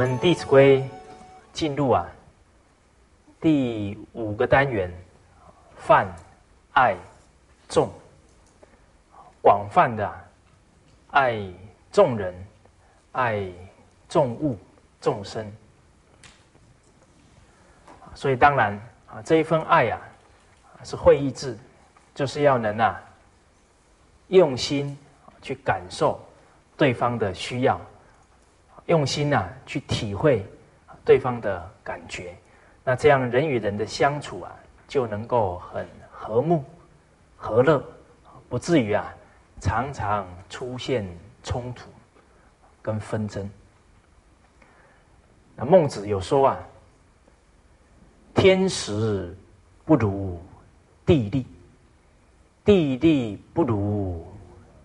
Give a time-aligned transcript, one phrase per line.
[0.00, 0.78] 我们《弟子规》
[1.52, 2.06] 进入啊
[3.38, 4.90] 第五个单元，
[5.76, 6.08] 泛
[6.72, 6.96] 爱
[7.68, 7.90] 众，
[9.42, 10.10] 广泛的
[11.10, 11.38] 爱
[11.92, 12.34] 众人，
[13.12, 13.46] 爱
[14.08, 14.58] 众物
[15.02, 15.46] 众生。
[18.14, 18.72] 所以当然
[19.06, 20.00] 啊，这一份爱啊，
[20.82, 21.58] 是会意志，
[22.14, 22.98] 就是要能啊
[24.28, 24.96] 用心
[25.42, 26.18] 去感受
[26.74, 27.78] 对方的需要。
[28.90, 30.44] 用心呐，去体会
[31.04, 32.34] 对方的感觉，
[32.82, 34.50] 那这样人与人的相处啊，
[34.88, 36.64] 就能够很和睦、
[37.36, 37.80] 和乐，
[38.48, 39.14] 不至于啊
[39.60, 41.06] 常常出现
[41.44, 41.88] 冲突
[42.82, 43.48] 跟纷争。
[45.54, 46.58] 那孟子有说啊
[48.34, 49.32] ：“天时
[49.84, 50.42] 不如
[51.06, 51.46] 地利，
[52.64, 54.26] 地利不如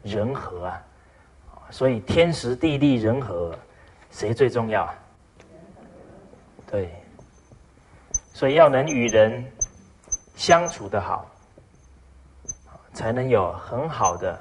[0.04, 0.80] 人和啊。”
[1.72, 3.58] 所以天时地利人和。
[4.12, 4.94] 谁最重要？
[6.68, 6.90] 对，
[8.34, 9.46] 所以要能与人
[10.36, 11.26] 相处的好，
[12.94, 14.40] 才能有很好的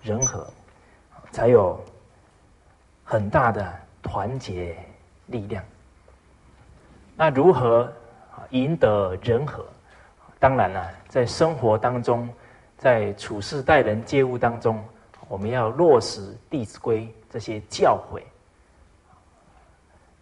[0.00, 0.46] 人和，
[1.30, 1.78] 才有
[3.04, 3.72] 很大的
[4.02, 4.76] 团结
[5.26, 5.62] 力量。
[7.14, 7.92] 那如何
[8.50, 9.64] 赢得人和？
[10.40, 12.28] 当然了，在生活当中，
[12.78, 14.82] 在处事待人接物当中，
[15.28, 17.02] 我们要落实《弟子规》。
[17.32, 18.18] 这些教诲，《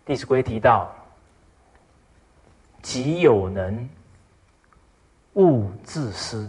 [0.06, 0.94] 弟子规》提到
[2.80, 3.88] ：“己有能，
[5.32, 6.48] 勿自私。”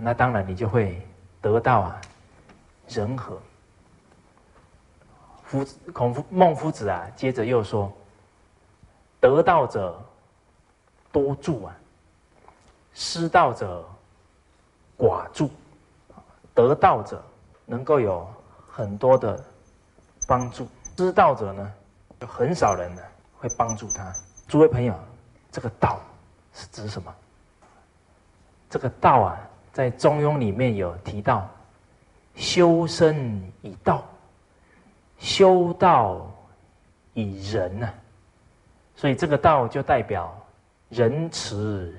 [0.00, 1.00] 那当然，你就会
[1.40, 2.00] 得到啊
[2.88, 3.40] 人和。
[5.44, 7.92] 夫子孔夫孟夫子啊，接着又说
[9.20, 10.04] ：“得道者
[11.12, 11.76] 多助啊，
[12.92, 13.88] 失道者
[14.98, 15.48] 寡助。
[16.54, 17.24] 得道者
[17.64, 18.28] 能够有
[18.68, 19.40] 很多的。”
[20.26, 21.72] 帮助知道者呢，
[22.20, 23.02] 就很少人呢
[23.38, 24.12] 会帮助他。
[24.48, 24.94] 诸位朋友，
[25.50, 26.00] 这个道
[26.52, 27.14] 是指什么？
[28.68, 29.40] 这个道啊，
[29.72, 31.48] 在《中庸》里面有提到
[32.34, 34.02] ：“修身以道，
[35.18, 36.30] 修道
[37.14, 37.88] 以仁”呐。
[38.96, 40.34] 所以这个道就代表
[40.88, 41.94] 仁慈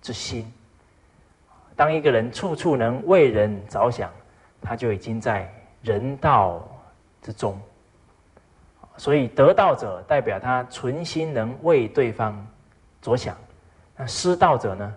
[0.00, 0.52] 之心。
[1.74, 4.10] 当一个人处处能为人着想，
[4.60, 5.52] 他就已经在
[5.82, 6.62] 人道
[7.22, 7.58] 之中。
[8.98, 12.46] 所以得道者代表他存心能为对方
[13.00, 13.34] 着想，
[13.96, 14.94] 那失道者呢，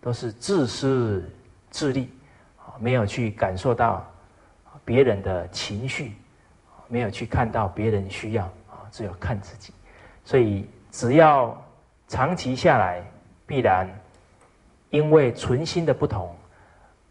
[0.00, 1.30] 都是自私
[1.70, 2.10] 自利，
[2.56, 4.10] 啊，没有去感受到
[4.86, 6.14] 别人的情绪，
[6.88, 9.74] 没有去看到别人需要，啊，只有看自己。
[10.24, 11.62] 所以只要
[12.08, 13.04] 长期下来，
[13.46, 13.86] 必然
[14.88, 16.34] 因为存心的不同，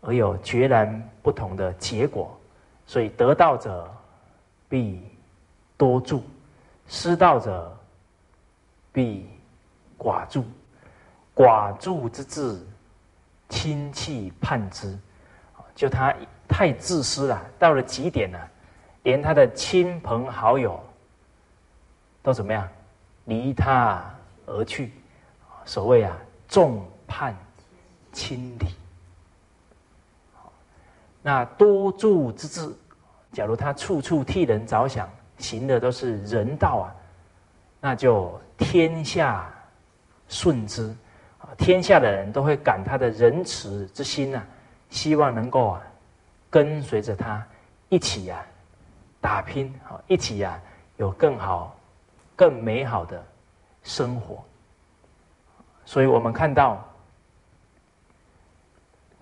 [0.01, 2.35] 而有决然不同的结果。
[2.85, 3.89] 所以得道者。
[4.69, 4.99] 必
[5.77, 6.23] 多助，
[6.88, 7.77] 失道者
[8.91, 9.29] 必
[9.99, 10.44] 寡助。
[11.35, 12.59] 寡助之志，
[13.49, 14.97] 亲戚叛之。
[15.75, 16.11] 就他
[16.47, 18.49] 太自私了，到了极点了，
[19.03, 20.83] 连他的亲朋好友
[22.23, 22.67] 都怎么样，
[23.25, 24.03] 离他
[24.47, 24.91] 而去。
[25.66, 26.17] 所谓啊，
[26.47, 27.37] 众叛
[28.11, 28.66] 亲离。
[31.23, 32.72] 那多助之志。
[33.31, 35.09] 假如他处处替人着想，
[35.40, 36.96] 行的都是人道啊，
[37.81, 39.52] 那就天下
[40.28, 40.96] 顺之
[41.40, 44.43] 啊，天下的人都会感他的仁慈之心呐，
[44.91, 45.81] 希望能够啊
[46.52, 47.43] 跟随着他
[47.90, 48.46] 一起呀
[49.20, 50.61] 打拼啊，一起呀
[50.97, 51.75] 有更好、
[52.35, 53.25] 更美好的
[53.81, 54.43] 生活。
[55.85, 56.87] 所以我们看到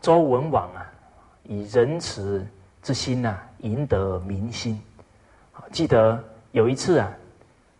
[0.02, 0.91] 周文王啊，
[1.44, 2.46] 以仁慈。
[2.84, 4.82] 之心呐，赢得民心。
[5.72, 6.20] 记得
[6.52, 7.12] 有一次啊，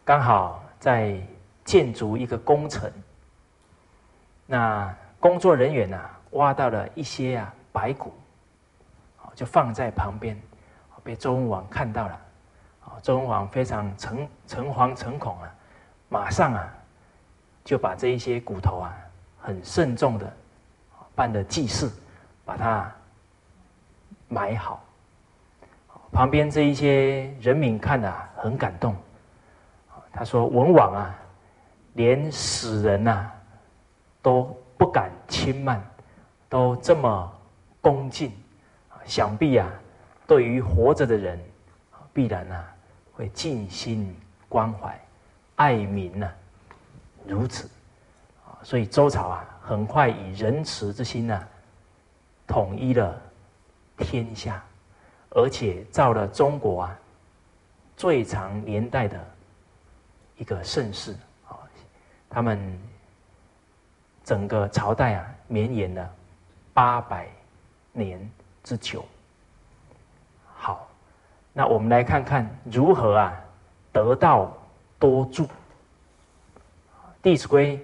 [0.06, 1.20] 刚好在
[1.66, 2.88] 建筑一个工程，
[4.46, 8.14] 那工作人员呐挖到了一些啊白骨，
[9.34, 10.40] 就放在旁边，
[11.04, 12.22] 被周文王看到了。
[13.02, 15.52] 周文王非常诚诚惶诚恐啊，
[16.10, 16.72] 马上啊
[17.64, 18.96] 就把这一些骨头啊
[19.40, 20.32] 很慎重的
[21.16, 21.92] 办了祭祀，
[22.46, 22.92] 把它
[24.32, 24.82] 埋好。
[26.12, 28.96] 旁边这一些人民看啊，很感动。
[30.12, 31.16] 他说：“文王啊，
[31.94, 33.32] 连死人呐
[34.22, 34.44] 都
[34.78, 35.82] 不敢轻慢，
[36.50, 37.32] 都这么
[37.80, 38.32] 恭敬，
[39.06, 39.70] 想必啊，
[40.28, 41.40] 对于活着的人，
[42.12, 42.62] 必然呐
[43.14, 44.14] 会尽心
[44.50, 45.00] 关怀、
[45.56, 46.30] 爱民呐。
[47.26, 47.70] 如此，
[48.64, 51.42] 所以周朝啊很快以仁慈之心呐，
[52.46, 53.18] 统一了
[54.02, 54.62] 天下，
[55.30, 57.00] 而且造了中国啊
[57.96, 59.18] 最长年代的
[60.38, 61.14] 一个盛世
[61.48, 61.56] 啊。
[62.30, 62.60] 他们
[64.24, 66.14] 整个朝代啊绵延了
[66.74, 67.28] 八百
[67.94, 68.30] 年
[68.64, 69.06] 之久。
[70.56, 70.88] 好，
[71.54, 73.34] 那我们来看看如何啊
[73.94, 74.52] 得道
[75.00, 75.46] 多助。
[77.22, 77.78] 《弟子规》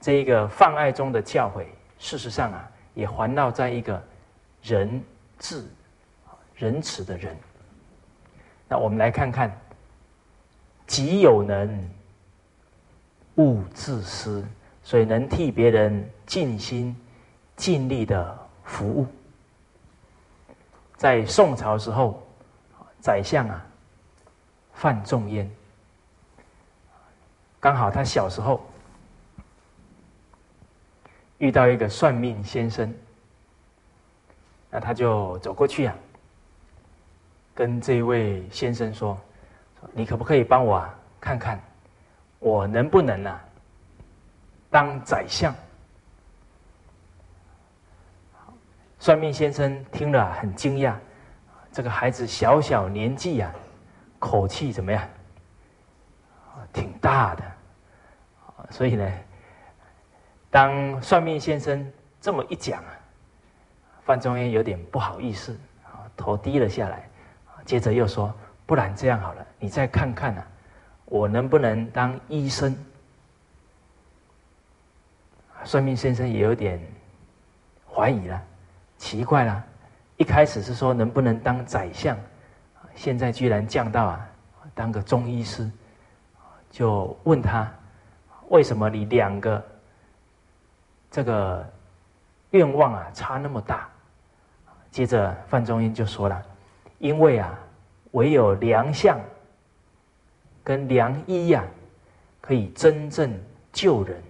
[0.00, 1.64] 这一个泛爱中的教诲，
[1.98, 4.02] 事实上啊，也环绕在一个
[4.62, 5.02] 人
[5.42, 5.66] 智、
[6.54, 7.36] 仁慈的人。
[8.68, 9.50] 那我们来看看，
[10.86, 11.90] 己有能，
[13.34, 14.46] 勿自私，
[14.84, 16.96] 所以能替别人尽心
[17.56, 19.04] 尽力的服务。
[20.96, 22.22] 在宋朝时候，
[23.00, 23.66] 宰相啊，
[24.74, 25.50] 范仲淹，
[27.58, 28.64] 刚好他小时候。
[31.38, 32.94] 遇到一个算命先生，
[34.74, 35.94] 那他就走过去啊，
[37.54, 39.20] 跟这位先生说
[39.92, 40.82] ：“你可不可以帮我，
[41.20, 41.60] 看看
[42.38, 43.38] 我能不能啊，
[44.70, 45.54] 当宰相？”
[48.98, 50.94] 算命先生听了很惊讶，
[51.70, 53.52] 这个孩子小小年纪呀，
[54.18, 55.06] 口气怎么样？
[56.72, 57.44] 挺大的，
[58.70, 59.12] 所以呢。
[60.50, 61.90] 当算命先生
[62.20, 62.92] 这么一讲啊，
[64.04, 67.08] 范仲淹有点不好意思啊，头低了下来，
[67.64, 68.32] 接着又说
[68.66, 70.46] ：“不然这样好了，你再看看啊，
[71.04, 72.74] 我能不能当医生？”
[75.64, 76.80] 算命先生也有点
[77.88, 78.42] 怀疑了，
[78.98, 79.64] 奇怪了，
[80.16, 82.16] 一开始是说能不能当宰相，
[82.94, 84.28] 现在居然降到啊
[84.74, 85.70] 当个中医师，
[86.70, 87.72] 就问他
[88.48, 89.64] 为什么你两个？
[91.12, 91.70] 这个
[92.52, 93.86] 愿望啊，差那么大。
[94.92, 96.40] 接着范仲淹就说了
[97.00, 97.58] ：“因为啊，
[98.10, 99.18] 唯有良相
[100.62, 101.64] 跟良医呀，
[102.42, 103.34] 可以真正
[103.72, 104.22] 救人，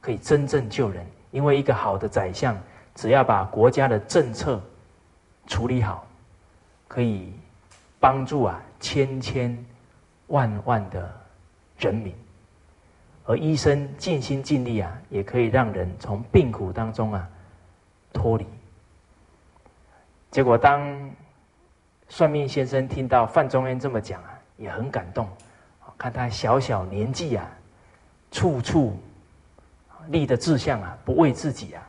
[0.00, 1.06] 可以真正救人。
[1.30, 2.60] 因为一个好的宰相，
[2.96, 4.60] 只要把国家的政策
[5.46, 6.04] 处理好，
[6.88, 7.32] 可以
[8.00, 9.56] 帮助啊千千
[10.26, 11.08] 万万的
[11.78, 12.12] 人民。”
[13.24, 17.28] 而医生尽心尽力啊，也可以让人从病苦当中啊
[18.12, 18.44] 脱离。
[20.30, 21.10] 结果，当
[22.08, 25.28] 算命先生听到范仲淹这么讲啊，也很感动。
[25.98, 27.46] 看他小小年纪啊，
[28.30, 28.96] 处处
[30.08, 31.82] 立的志向啊，不为自己啊，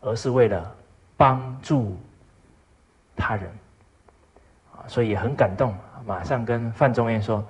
[0.00, 0.74] 而是为了
[1.16, 1.96] 帮助
[3.16, 3.44] 他人
[4.72, 5.74] 啊，所以也很感动。
[6.06, 7.44] 马上跟范仲淹说：“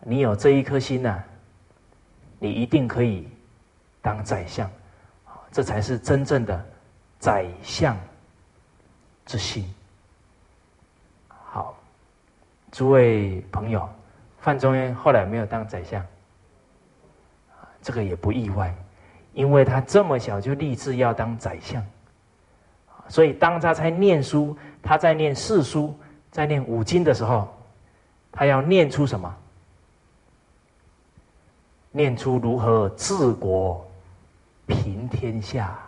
[0.00, 1.22] 你有这一颗心呐。”
[2.38, 3.26] 你一定可以
[4.02, 4.70] 当宰相，
[5.50, 6.66] 这才是真正的
[7.18, 7.96] 宰相
[9.26, 9.68] 之心。
[11.28, 11.76] 好，
[12.72, 13.86] 诸位朋友，
[14.40, 16.04] 范仲淹后来没有当宰相，
[17.82, 18.74] 这个也不意外，
[19.34, 21.84] 因为他这么小就立志要当宰相，
[23.08, 25.94] 所以当他在念书，他在念四书，
[26.30, 27.52] 在念五经的时候，
[28.30, 29.34] 他要念出什么？
[31.90, 33.90] 念出如何治国
[34.66, 35.78] 平天下？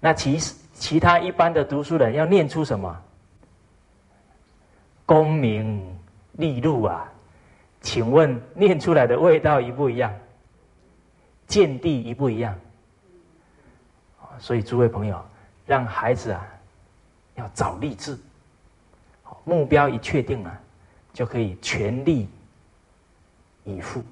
[0.00, 3.02] 那其实其他一般的读书人要念出什么？
[5.04, 5.82] 功名
[6.32, 7.10] 利禄啊？
[7.80, 10.12] 请问念出来的味道一不一样？
[11.46, 12.54] 见地一不一样？
[14.38, 15.20] 所以诸位朋友，
[15.66, 16.46] 让孩子啊
[17.34, 18.16] 要早立志，
[19.44, 20.60] 目标一确定了，
[21.12, 22.28] 就可以全力
[23.64, 24.02] 以赴。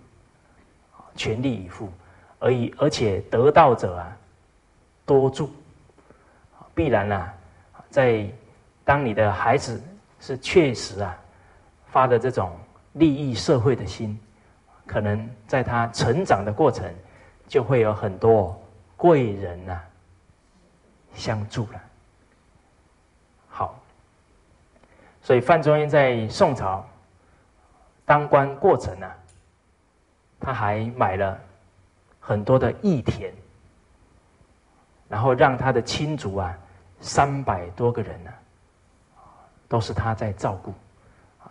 [1.15, 1.91] 全力以赴，
[2.39, 4.17] 而已，而且得道者啊
[5.07, 5.51] 多助，
[6.77, 7.35] 必然啊，
[7.91, 8.29] 在
[8.85, 9.83] 当你的孩子
[10.21, 11.19] 是确实啊
[11.87, 12.57] 发的这种
[12.93, 14.17] 利益社会的心，
[14.87, 16.89] 可能在他成长的过程，
[17.49, 18.57] 就会有很多
[18.97, 19.81] 贵人呐
[21.15, 21.81] 相助了。
[23.49, 23.81] 好，
[25.23, 26.87] 所以范仲淹在宋朝
[28.05, 29.11] 当官过程呢。
[30.39, 31.37] 他还买了
[32.21, 33.33] 很多的义田，
[35.09, 36.57] 然后让他的亲族啊，
[37.07, 38.31] 三百多个人呢，
[39.69, 40.75] 都是他在照顾。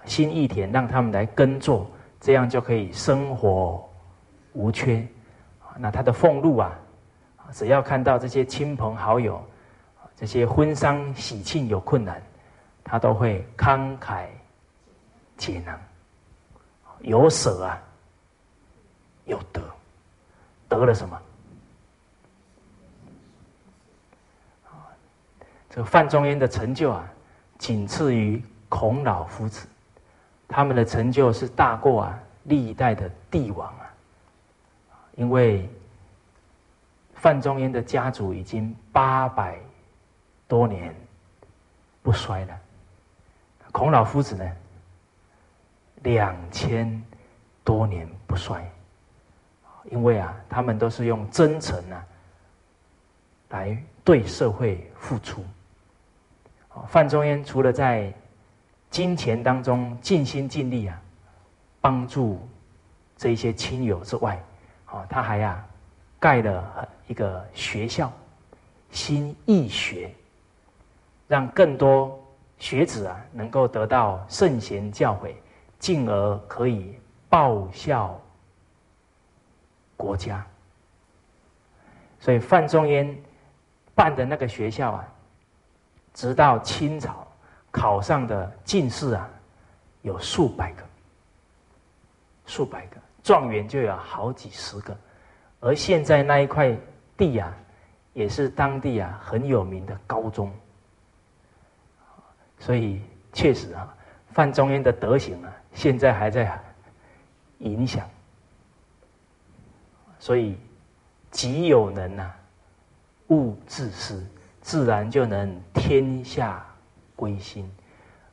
[0.03, 3.89] 新一田让他们来耕作，这样就可以生活
[4.51, 5.07] 无缺。
[5.77, 6.77] 那他的俸禄啊，
[7.51, 9.41] 只要看到这些亲朋好友，
[10.15, 12.21] 这些婚丧喜庆有困难，
[12.83, 14.25] 他都会慷慨
[15.37, 15.79] 解囊，
[16.99, 17.81] 有舍啊。
[19.25, 19.59] 有得，
[20.69, 21.19] 得了什么？
[25.75, 27.05] 这范仲淹的成就啊，
[27.57, 29.67] 仅次于孔老夫子，
[30.47, 33.91] 他们的成就是大过啊历代的帝王啊，
[35.17, 35.69] 因为
[37.15, 39.59] 范仲淹的家族已经八百
[40.47, 40.95] 多年
[42.01, 42.57] 不衰了，
[43.73, 44.49] 孔老夫子呢，
[46.03, 47.03] 两千
[47.65, 48.65] 多年不衰，
[49.91, 52.05] 因为啊，他们都是用真诚啊
[53.49, 55.43] 来对社会付出。
[56.87, 58.13] 范仲淹除了在
[58.89, 61.01] 金钱当中尽心尽力啊，
[61.81, 62.39] 帮助
[63.17, 64.41] 这一些亲友之外，
[64.85, 65.67] 啊，他还啊
[66.19, 68.11] 盖了一个学校，
[68.91, 70.13] 新义学，
[71.27, 72.17] 让更多
[72.57, 75.33] 学子啊能够得到圣贤教诲，
[75.79, 76.97] 进而可以
[77.29, 78.19] 报效
[79.97, 80.45] 国家。
[82.19, 83.15] 所以范仲淹
[83.93, 85.07] 办的那个学校啊。
[86.15, 87.27] 直到清朝
[87.69, 89.29] 考上的进士啊，
[90.01, 90.81] 有数百个，
[92.45, 94.97] 数百个状元就有好几十个，
[95.59, 96.73] 而现在那一块
[97.17, 97.53] 地啊，
[98.13, 100.49] 也是当地啊很有名的高中，
[102.59, 103.01] 所以
[103.33, 103.93] 确实啊，
[104.31, 106.57] 范仲淹的德行啊，现在还在
[107.57, 108.09] 影响，
[110.17, 110.57] 所以
[111.29, 112.33] 己有能啊，
[113.27, 114.25] 勿自私。
[114.65, 116.65] 自然就能天下
[117.15, 117.71] 归心，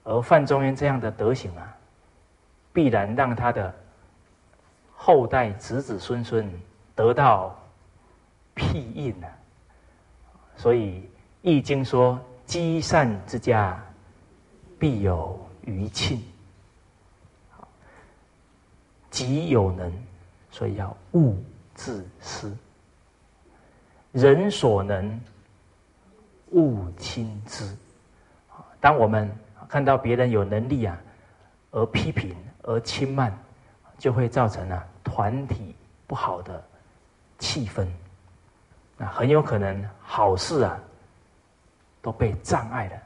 [0.02, 1.76] 而范仲淹这样的德行啊，
[2.72, 3.74] 必然让他的
[4.96, 6.50] 后代子子孙孙
[6.94, 7.54] 得到
[8.54, 9.28] 庇荫啊。
[10.56, 11.00] 所以
[11.42, 13.78] 《易经》说：“积善之家，
[14.78, 16.18] 必有余庆。”
[19.10, 19.92] 己有能，
[20.50, 21.36] 所以要勿
[21.74, 22.56] 自私。
[24.12, 25.20] 人所能。
[26.52, 27.64] 勿轻之。
[28.80, 29.30] 当我们
[29.68, 30.98] 看到别人有能力啊，
[31.70, 33.36] 而批评而轻慢，
[33.98, 35.74] 就会造成啊团体
[36.06, 36.62] 不好的
[37.38, 37.86] 气氛。
[38.96, 40.78] 那很有可能好事啊
[42.00, 42.96] 都被障碍了。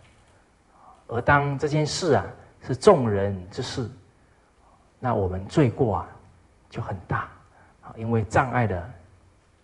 [1.09, 2.26] 而当这件事啊
[2.62, 3.88] 是众人之事，
[4.99, 6.09] 那我们罪过啊
[6.69, 7.29] 就很大
[7.83, 8.91] 啊，因为障碍了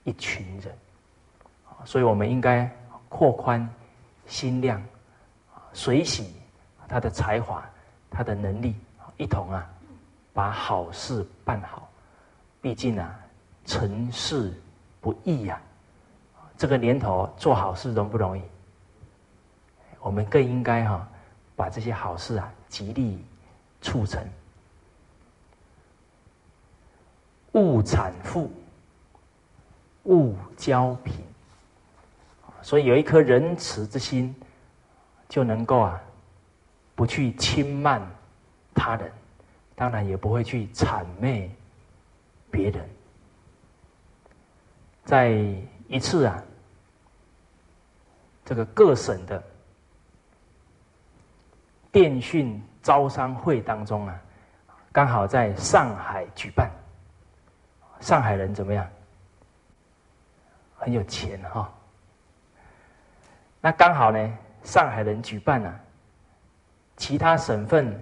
[0.04, 0.72] 一群人。
[1.84, 2.70] 所以我们应该。
[3.12, 3.68] 扩宽
[4.26, 4.82] 心量，
[5.74, 6.34] 随喜
[6.88, 7.62] 他的才华，
[8.10, 8.74] 他的能力，
[9.18, 9.70] 一同啊，
[10.32, 11.86] 把好事办好。
[12.62, 13.14] 毕竟啊，
[13.66, 14.50] 成事
[14.98, 15.60] 不易呀。
[16.56, 18.42] 这个年头做好事容不容易？
[20.00, 21.06] 我们更应该哈，
[21.54, 23.22] 把这些好事啊，极力
[23.82, 24.26] 促成。
[27.52, 28.50] 勿产富，
[30.04, 31.31] 勿骄贫。
[32.62, 34.34] 所以有一颗仁慈之心，
[35.28, 36.00] 就能够啊，
[36.94, 38.00] 不去轻慢
[38.74, 39.12] 他人，
[39.74, 41.54] 当然也不会去谄媚
[42.50, 42.88] 别人。
[45.04, 45.30] 在
[45.88, 46.42] 一次啊，
[48.44, 49.42] 这个各省的
[51.90, 54.20] 电讯招商会当中啊，
[54.92, 56.70] 刚好在上海举办。
[58.00, 58.88] 上海人怎么样？
[60.76, 61.72] 很有钱哈。
[63.64, 64.18] 那刚好呢，
[64.64, 65.80] 上海人举办了，
[66.96, 67.96] 其他省份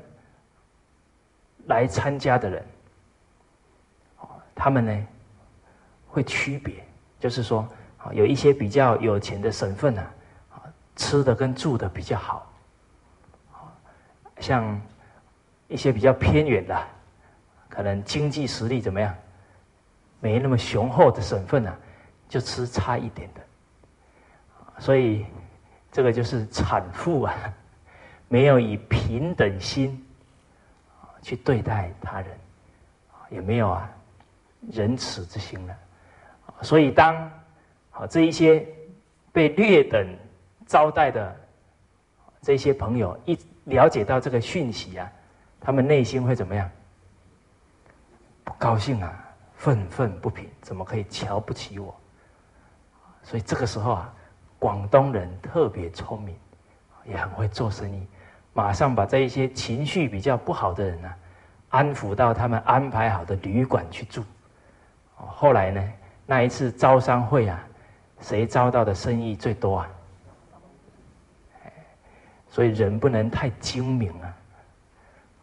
[1.67, 2.67] 来参加的人，
[4.55, 5.07] 他们呢
[6.09, 6.83] 会区别，
[7.19, 7.69] 就是说，
[8.13, 10.03] 有一些比较有钱的省份呢，
[10.97, 12.51] 吃的跟住的比较好，
[14.39, 14.81] 像
[15.69, 16.87] 一些比较偏远的，
[17.69, 19.15] 可能经济实力怎么样，
[20.21, 21.77] 没那么雄厚的省份呢，
[22.31, 23.41] 就吃差一点的，
[24.79, 25.27] 所以。
[25.93, 27.35] 这个就是产妇啊，
[28.29, 30.07] 没有以平等心
[31.21, 32.29] 去对待他人，
[33.29, 33.91] 也没有啊
[34.71, 35.77] 仁慈之心了。
[36.63, 37.31] 所以当
[37.91, 38.65] 好这一些
[39.33, 40.07] 被劣等
[40.67, 41.37] 招待的
[42.41, 45.11] 这些朋友一了解到这个讯息啊，
[45.61, 46.71] 他们内心会怎么样？
[48.45, 49.25] 不高兴啊，
[49.57, 51.95] 愤愤不平，怎么可以瞧不起我？
[53.25, 54.15] 所以这个时候啊。
[54.61, 56.37] 广东人特别聪明，
[57.07, 58.07] 也很会做生意，
[58.53, 61.11] 马上把这一些情绪比较不好的人呢，
[61.71, 64.23] 安抚到他们安排好的旅馆去住。
[65.15, 65.93] 后来呢，
[66.27, 67.67] 那一次招商会啊，
[68.21, 69.89] 谁招到的生意最多啊？
[72.51, 74.37] 所以人不能太精明啊，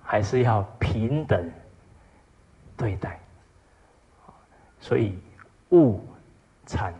[0.03, 1.51] 还是要平等
[2.77, 3.19] 对待。
[4.79, 5.17] 所以
[5.71, 6.05] 物
[6.67, 6.93] 产。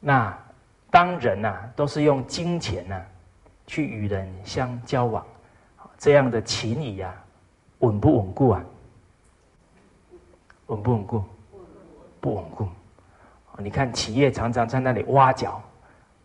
[0.00, 0.36] 那
[0.90, 3.00] 当人呐都是用金钱呐
[3.66, 5.26] 去与人相交往，
[5.98, 7.14] 这样的情谊啊，
[7.80, 8.64] 稳不稳固啊？
[10.66, 11.24] 稳不稳固？
[12.20, 12.68] 不稳固。
[13.58, 15.60] 你看企业常常在那里挖角，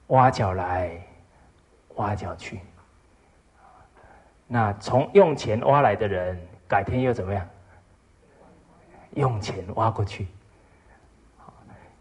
[0.08, 1.02] 挖角来，
[1.96, 2.60] 挖角去。
[4.48, 7.48] 那从用钱挖来的人，改天又怎么样？
[9.16, 10.28] 用钱挖过去。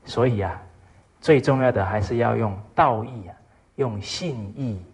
[0.04, 0.60] 所以啊，
[1.22, 3.34] 最重要的还是要用道义啊，
[3.76, 4.84] 用信义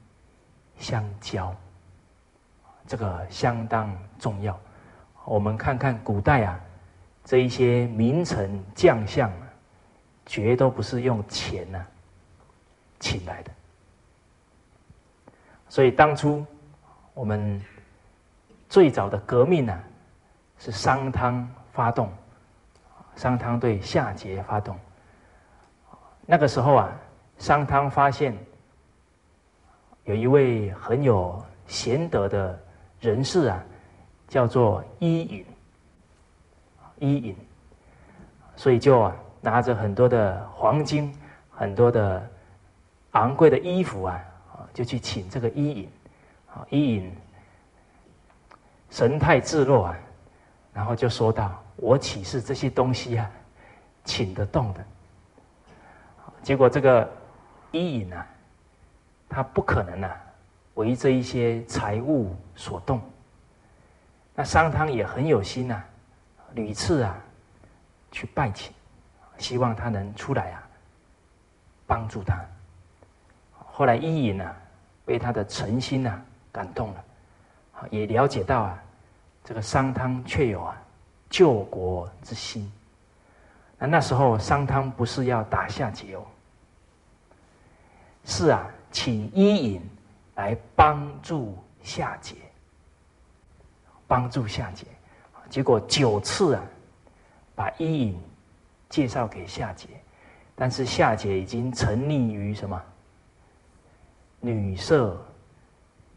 [0.77, 1.57] 相交，
[2.87, 4.57] 这个相当重要。
[5.25, 6.61] 我们看看古代啊，
[7.25, 9.33] 这一些名臣将相，
[10.27, 11.83] 绝都不是用钱呐
[13.01, 13.51] 请来的。
[15.67, 16.45] 所以当初
[17.15, 17.59] 我们
[18.69, 19.81] 最早的革命呢，
[20.59, 22.13] 是商汤发动，
[23.17, 24.79] 商汤对夏桀发动。
[26.31, 26.93] 那个时候啊，
[27.39, 28.37] 商汤发现
[30.05, 32.63] 有一位很有贤德的
[33.01, 33.65] 人士啊，
[34.29, 35.47] 叫做伊尹。
[36.99, 37.37] 伊尹，
[38.57, 41.17] 所以就啊拿着很多的黄金、
[41.51, 42.29] 很多的
[43.13, 44.23] 昂贵的衣服啊，
[44.75, 45.89] 就去请这个伊尹。
[46.53, 47.11] 啊，伊尹
[48.91, 49.99] 神态自若啊，
[50.75, 53.31] 然后就说道：“我岂是这些东西啊，
[54.05, 54.85] 请得动的？”
[56.49, 57.07] 结果这个
[57.73, 58.27] 伊尹啊，
[59.29, 60.17] 他不可能啊
[60.77, 63.03] 为这一些财物所动。
[64.35, 65.85] 那商汤也很有心呐，
[66.55, 67.15] 屡次啊
[68.11, 68.73] 去拜请，
[69.37, 70.67] 希望他能出来啊
[71.87, 72.43] 帮助他。
[73.67, 74.57] 后来伊尹啊
[75.05, 76.19] 被他的诚心呐
[76.51, 77.05] 感动了，
[77.91, 78.83] 也了解到啊
[79.45, 80.75] 这个商汤确有啊
[81.29, 82.73] 救国之心。
[83.77, 86.25] 那那时候商汤不是要打夏桀哦，
[88.31, 89.81] 是啊，请伊尹
[90.35, 92.35] 来帮助夏桀，
[94.07, 94.85] 帮助夏桀，
[95.49, 96.63] 结果九次啊，
[97.55, 98.21] 把伊尹
[98.91, 99.87] 介绍给夏桀，
[100.55, 102.79] 但是夏桀已经沉溺于什么
[104.41, 105.19] 女色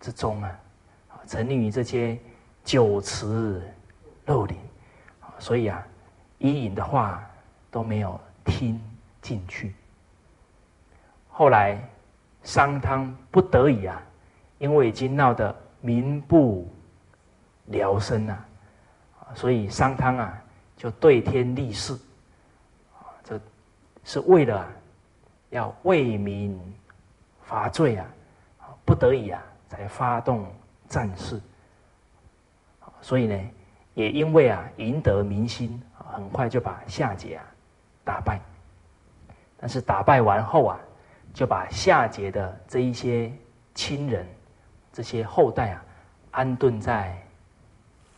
[0.02, 0.60] 之中啊，
[1.26, 2.20] 沉溺于这些
[2.66, 3.62] 酒池
[4.26, 4.58] 肉林，
[5.40, 5.88] 所以啊，
[6.40, 7.26] 伊尹的话。
[7.74, 8.78] 都没有听
[9.22, 9.74] 进去。
[11.30, 11.82] 后来
[12.44, 14.02] 商汤不得已啊，
[14.58, 16.68] 因为已经闹得民不
[17.66, 18.46] 聊生啊，
[19.36, 20.42] 所以商汤啊
[20.76, 21.94] 就对天立誓，
[22.94, 23.40] 啊，这
[24.04, 24.68] 是为了
[25.50, 26.60] 要为民
[27.44, 28.06] 伐罪啊，
[28.84, 30.46] 不得已啊才发动
[30.88, 31.40] 战事。
[33.02, 33.50] 所以呢，
[33.94, 37.44] 也因为啊赢得民心，很快就把夏桀啊。
[38.04, 38.42] 打败，
[39.58, 40.80] 但是打败完后啊，
[41.34, 43.32] 就把夏桀的这一些
[43.74, 44.28] 亲人、
[44.92, 45.84] 这些后代啊，
[46.32, 47.18] 安顿在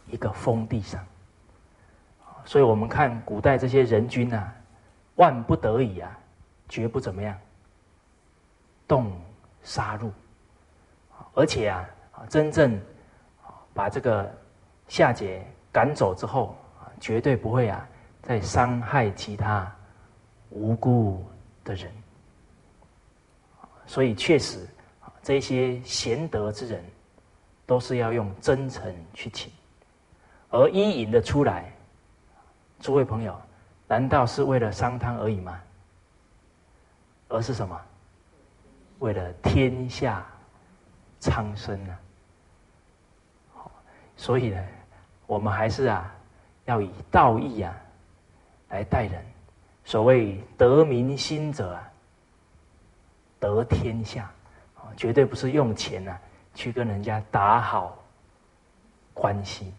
[0.07, 1.03] 一个封地上。
[2.45, 4.53] 所以我们看古代这些人君啊，
[5.15, 6.17] 万不得已啊，
[6.67, 7.37] 绝不怎么样
[8.87, 9.11] 动
[9.63, 10.09] 杀戮，
[11.33, 11.87] 而且啊，
[12.27, 12.79] 真正
[13.73, 14.29] 把这个
[14.87, 15.39] 夏桀
[15.71, 16.55] 赶走之后，
[16.99, 17.87] 绝对不会啊。
[18.25, 19.69] 再伤害其他
[20.49, 21.25] 无辜
[21.65, 21.91] 的人，
[23.85, 24.67] 所以确实，
[25.21, 26.83] 这些贤德之人
[27.65, 29.51] 都是要用真诚去请，
[30.49, 31.71] 而伊尹的出来，
[32.79, 33.39] 诸位朋友，
[33.87, 35.59] 难道是为了商汤而已吗？
[37.29, 37.79] 而是什么？
[38.99, 40.25] 为了天下
[41.19, 41.97] 苍生呢？
[43.53, 43.71] 好，
[44.15, 44.65] 所以呢，
[45.25, 46.15] 我们还是啊，
[46.65, 47.75] 要以道义啊。
[48.69, 49.23] 来待人，
[49.85, 51.92] 所谓得民心者啊，
[53.43, 54.31] 得天下
[54.75, 56.17] 啊，绝对不是用钱呐
[56.55, 58.01] 去跟人家打好
[59.13, 59.73] 关系。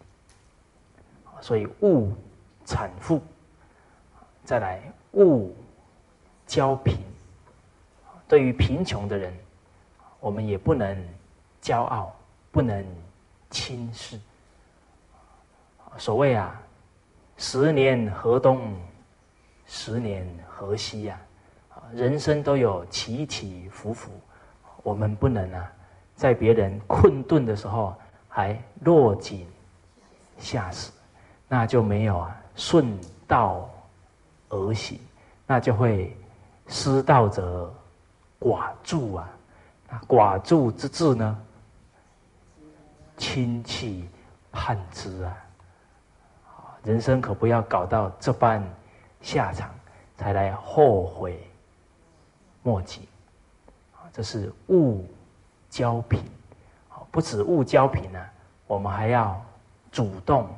[1.41, 2.13] 所以勿
[2.63, 3.19] 产富，
[4.43, 4.79] 再来
[5.13, 5.51] 勿
[6.45, 6.95] 交贫。
[8.27, 9.33] 对于贫穷的人，
[10.19, 10.95] 我们也不能
[11.61, 12.15] 骄傲，
[12.51, 12.85] 不能
[13.49, 14.19] 轻视。
[15.97, 16.61] 所谓啊。
[17.37, 18.73] 十年河东，
[19.65, 21.19] 十年河西呀！
[21.93, 24.11] 人生都有起起伏伏，
[24.83, 25.71] 我们不能啊，
[26.15, 27.95] 在别人困顿的时候
[28.27, 29.47] 还落井
[30.37, 30.91] 下石，
[31.47, 33.69] 那就没有啊顺道
[34.49, 34.99] 而行，
[35.45, 36.15] 那就会
[36.67, 37.73] 失道者
[38.39, 39.29] 寡助啊！
[40.07, 41.37] 寡助之志呢？
[43.17, 44.09] 亲戚
[44.51, 45.37] 盼之啊！
[46.83, 48.61] 人生可不要搞到这般
[49.21, 49.69] 下场，
[50.17, 51.39] 才来后悔
[52.65, 53.07] 莫及。
[54.11, 55.05] 这是物
[55.69, 56.19] 交品，
[57.11, 58.19] 不止物交品呢，
[58.65, 59.39] 我们还要
[59.91, 60.49] 主动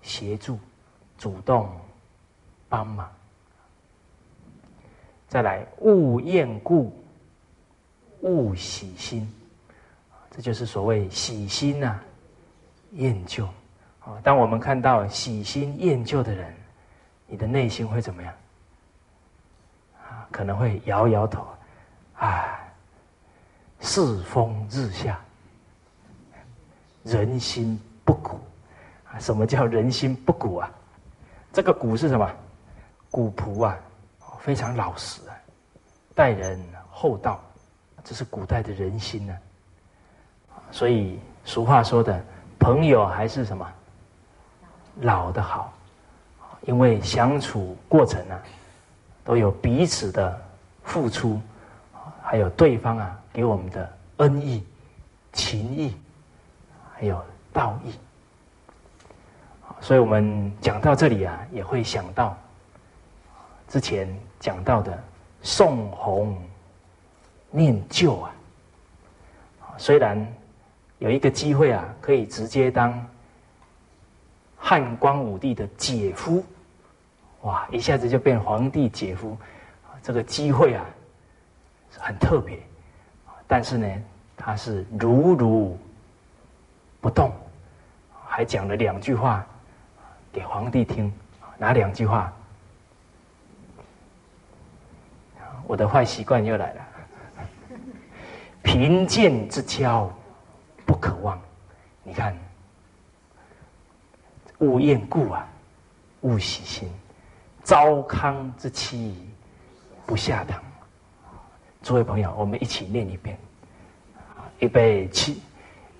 [0.00, 0.58] 协助，
[1.18, 1.68] 主动
[2.68, 3.10] 帮忙。
[5.28, 6.92] 再来，勿厌故，
[8.20, 9.30] 勿喜新，
[10.30, 12.00] 这就是所谓喜新呐，
[12.92, 13.44] 厌旧。
[14.00, 16.54] 啊，当我们看到喜新厌旧的人，
[17.26, 18.32] 你的内心会怎么样？
[20.30, 21.46] 可能会摇摇头，
[22.16, 22.56] 啊。
[23.82, 25.18] 世风日下，
[27.02, 28.38] 人心不古！
[29.18, 30.70] 什么叫人心不古啊？
[31.50, 32.30] 这个古是什么？
[33.10, 33.78] 古朴啊，
[34.38, 35.22] 非常老实，
[36.14, 37.40] 待人厚道，
[38.04, 39.34] 这是古代的人心呢。
[40.70, 42.22] 所以俗话说的，
[42.58, 43.66] 朋友还是什么
[44.96, 45.72] 老的好，
[46.66, 48.38] 因为相处过程呢，
[49.24, 50.42] 都有彼此的
[50.82, 51.40] 付出，
[52.22, 53.16] 还有对方啊。
[53.32, 54.66] 给我们的恩义、
[55.32, 55.94] 情义，
[56.92, 57.94] 还有道义，
[59.80, 62.36] 所以我们讲到这里啊，也会想到
[63.68, 65.00] 之前讲到的
[65.42, 66.36] 宋弘
[67.52, 68.32] 念旧啊。
[69.78, 70.26] 虽然
[70.98, 73.06] 有一个机会啊，可以直接当
[74.56, 76.44] 汉光武帝的姐夫，
[77.42, 79.36] 哇，一下子就变皇帝姐夫，
[80.02, 80.84] 这个机会啊，
[81.98, 82.58] 很特别。
[83.46, 84.02] 但是呢，
[84.36, 85.78] 他是如如
[87.00, 87.32] 不动，
[88.26, 89.44] 还讲了两句话
[90.32, 91.12] 给皇帝听。
[91.58, 92.32] 哪两句话？
[95.66, 96.86] 我的坏习惯又来了。
[98.62, 100.10] 贫贱之交
[100.84, 101.40] 不可忘，
[102.02, 102.36] 你看，
[104.58, 105.46] 勿厌故啊，
[106.20, 106.90] 勿喜新。
[107.70, 109.14] 糟糠之妻
[110.04, 110.60] 不下堂。
[111.80, 113.38] 诸位朋友，我们一起念一遍：
[114.58, 115.40] 预备起，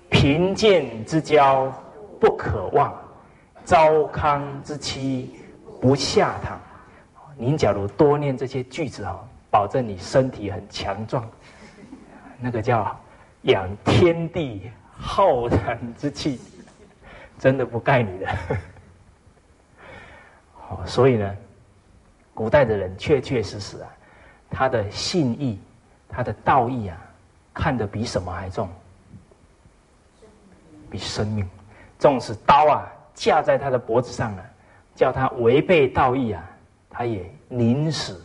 [0.09, 1.73] 贫贱之交
[2.19, 2.93] 不可忘，
[3.63, 5.39] 糟糠之妻
[5.79, 6.59] 不下堂。
[7.37, 11.25] 您假如多念这些句子哦，保证你身体很强壮。
[12.37, 12.99] 那个叫
[13.43, 16.37] 养天地浩然之气，
[17.39, 18.27] 真的不盖你的。
[20.53, 21.35] 好， 所以呢，
[22.41, 23.89] 古代的人确确实实啊，
[24.49, 25.59] 他的信义。
[26.09, 26.97] 他的道义啊，
[27.53, 28.67] 看得比什么还重？
[30.89, 31.47] 比生命。
[31.99, 34.43] 纵使刀啊架在他的脖子上了，
[34.95, 36.43] 叫他违背道义啊，
[36.89, 38.19] 他也宁死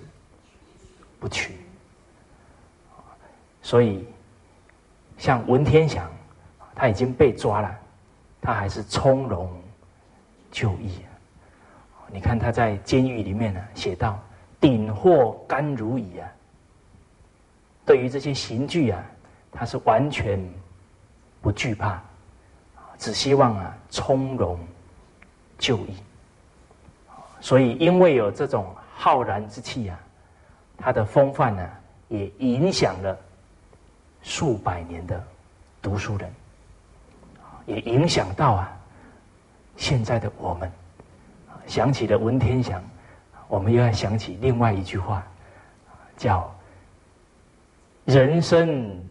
[1.20, 1.54] 不屈。
[3.60, 4.08] 所以，
[5.18, 6.10] 像文天祥，
[6.74, 7.78] 他已经被抓了，
[8.40, 9.52] 他还是从容
[10.50, 11.02] 就义。
[12.12, 14.18] 你看他在监狱里面呢，写道
[14.60, 16.28] ：“顶祸甘如饴啊。”
[17.84, 19.04] 对于这些刑具啊，
[19.52, 20.40] 他是完全
[21.40, 22.02] 不惧怕，
[22.98, 24.58] 只希望啊从容
[25.58, 25.94] 就义。
[27.40, 30.00] 所以，因为有这种浩然之气啊，
[30.76, 31.70] 他的风范呢，
[32.08, 33.16] 也影响了
[34.22, 35.22] 数百年的
[35.82, 36.32] 读书人，
[37.66, 38.76] 也影响到啊
[39.76, 40.70] 现在的我们。
[41.66, 42.82] 想起了文天祥，
[43.48, 45.26] 我们又要想起另外一句话，
[46.16, 46.50] 叫。
[48.04, 49.04] 人生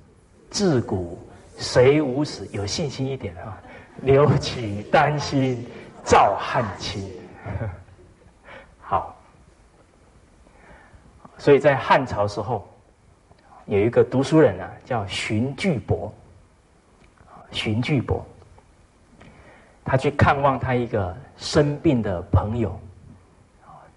[0.49, 1.19] 自古
[1.57, 2.47] 谁无死？
[2.53, 3.61] 有信心一点啊！
[4.03, 5.67] 留取丹心
[6.01, 7.11] 照汗青。
[8.79, 9.13] 好，
[11.37, 12.65] 所以在汉朝时候，
[13.65, 16.09] 有一个读书人啊，叫荀巨伯。
[17.51, 18.25] 荀巨伯，
[19.83, 22.77] 他去看望他一个生病的朋友。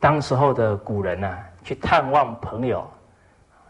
[0.00, 2.88] 当时候的古人呐，去探望朋友。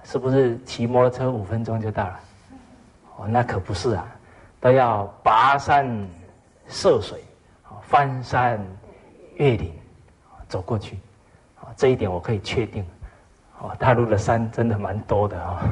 [0.05, 2.21] 是不是骑摩托车五分钟就到了？
[3.17, 4.07] 哦，那可不是啊，
[4.59, 6.09] 都要跋山
[6.69, 7.23] 涉水，
[7.83, 8.65] 翻山
[9.35, 9.75] 越岭，
[10.49, 10.99] 走过去。
[11.77, 12.87] 这一点我可以确定。
[13.59, 15.69] 哦，大陆的山真的蛮多的啊。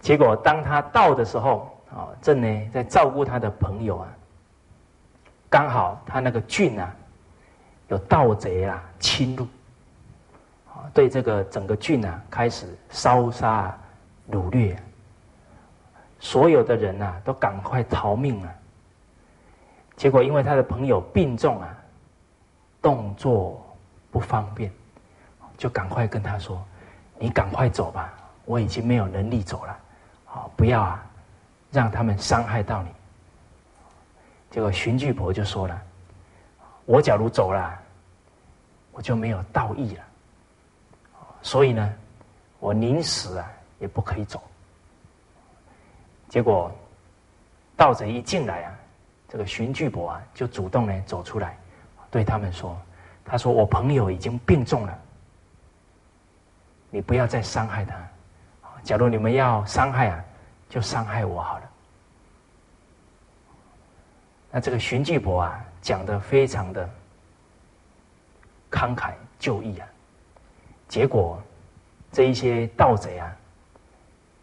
[0.00, 4.08] 结果当他到的时候，啊，正呢在照顾他的朋友啊，
[5.56, 6.94] 刚好他那个郡啊，
[7.88, 9.48] 有盗贼啊侵入。
[10.92, 13.74] 对这个整个郡啊，开始烧杀
[14.30, 14.76] 掳掠，
[16.20, 18.52] 所有的人呐都赶快逃命啊。
[19.96, 21.74] 结果因为他的朋友病重啊，
[22.82, 23.66] 动作
[24.10, 24.70] 不方便，
[25.56, 26.62] 就赶快跟他说
[27.18, 28.12] ：“你赶快走吧，
[28.44, 29.74] 我已经没有能力走了，
[30.26, 31.06] 好不要啊，
[31.70, 32.90] 让他们伤害到你。”
[34.50, 35.82] 结果荀巨伯就说了
[36.86, 37.78] ：“我假如走了，
[38.92, 40.04] 我就没有道义了。”
[41.42, 41.94] 所以呢，
[42.58, 44.42] 我宁死啊，也不可以走。
[46.28, 46.72] 结果
[47.76, 48.74] 盗贼一进来啊，
[49.28, 51.56] 这个荀巨伯啊就主动呢走出来，
[52.10, 52.76] 对他们说
[53.24, 54.98] ：“他说我朋友已经病重了，
[56.90, 57.94] 你不要再伤害他。
[58.82, 60.24] 假如你们要伤害啊，
[60.68, 61.70] 就伤害我好了。”
[64.56, 66.88] 那这个荀巨伯啊讲的非常的
[68.70, 69.86] 慷慨就义啊，
[70.88, 71.38] 结果
[72.10, 73.36] 这一些盗贼啊，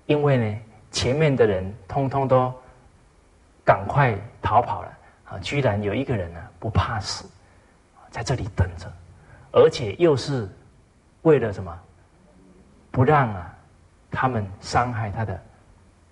[0.05, 0.59] 因为呢。
[0.91, 2.53] 前面的人通通都
[3.65, 4.97] 赶快逃跑了
[5.29, 5.39] 啊！
[5.39, 7.27] 居然有一个人呢不怕死，
[8.11, 8.85] 在这里等着，
[9.51, 10.47] 而且又是
[11.23, 11.75] 为了什么？
[12.91, 13.55] 不让啊
[14.11, 15.41] 他们伤害他的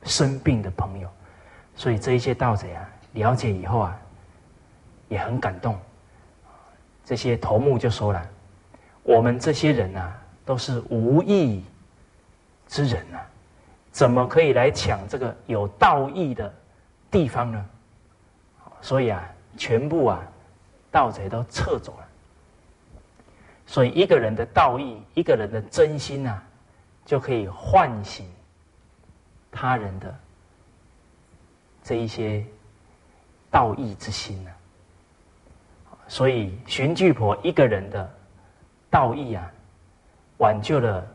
[0.01, 1.07] 生病的朋友。
[1.75, 4.00] 所以这一些盗贼啊，了解以后啊，
[5.10, 5.78] 也很感动。
[7.04, 8.30] 这些头目就说了
[9.04, 11.63] ：“我们这些人啊，都是无义
[12.67, 13.19] 之人啊。”
[13.91, 16.54] 怎么可以来抢这个有道义的
[17.10, 17.65] 地方呢？
[18.80, 19.21] 所以啊，
[19.58, 20.24] 全部啊，
[20.89, 22.08] 盗贼都撤走了。
[23.67, 26.41] 所以一个人的道义，一个人的真心啊，
[27.06, 28.26] 就可以唤醒
[29.52, 30.15] 他人的
[31.84, 32.45] 这一些
[33.51, 34.51] 道义之心呢。
[36.07, 38.11] 所以荀巨婆一个人的
[38.89, 39.51] 道义啊，
[40.37, 41.05] 挽救了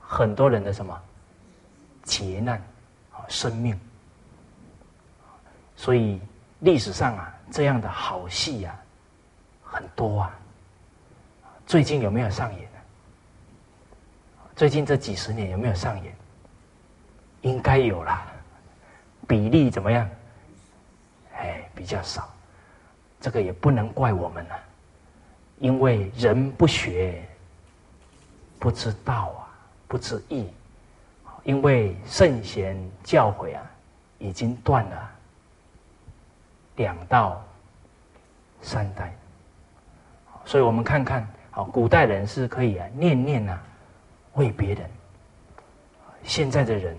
[0.00, 0.98] 很多人的什么？
[2.04, 2.56] 劫难，
[3.12, 3.78] 啊，生命，
[5.76, 6.20] 所以
[6.60, 8.76] 历史上啊，这样的好戏呀，
[9.62, 10.38] 很多啊。
[11.64, 12.68] 最近有没有上演？
[14.56, 16.12] 最近这几十年有没有上演？
[17.42, 18.26] 应该有啦，
[19.28, 20.08] 比例怎么样？
[21.82, 22.30] 比较少。
[23.20, 24.56] 这个也不能怪我们啊，
[25.58, 27.20] 因为人不学，
[28.60, 29.50] 不知道啊，
[29.88, 30.46] 不知义。
[31.42, 33.68] 因为圣贤教诲啊，
[34.20, 35.10] 已经断了
[36.76, 37.44] 两道
[38.60, 39.12] 三代，
[40.44, 43.60] 所以我们看看，好，古代人是可以啊念念啊
[44.34, 44.88] 为别人，
[46.22, 46.96] 现在的人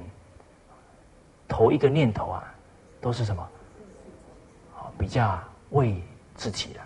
[1.47, 2.53] 头一个念头啊
[2.99, 3.49] 都是什么？
[4.97, 6.01] 比较为
[6.35, 6.81] 自己了，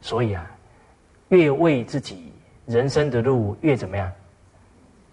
[0.00, 0.50] 所以啊，
[1.28, 2.32] 越为自己，
[2.66, 4.10] 人生的路越怎么样？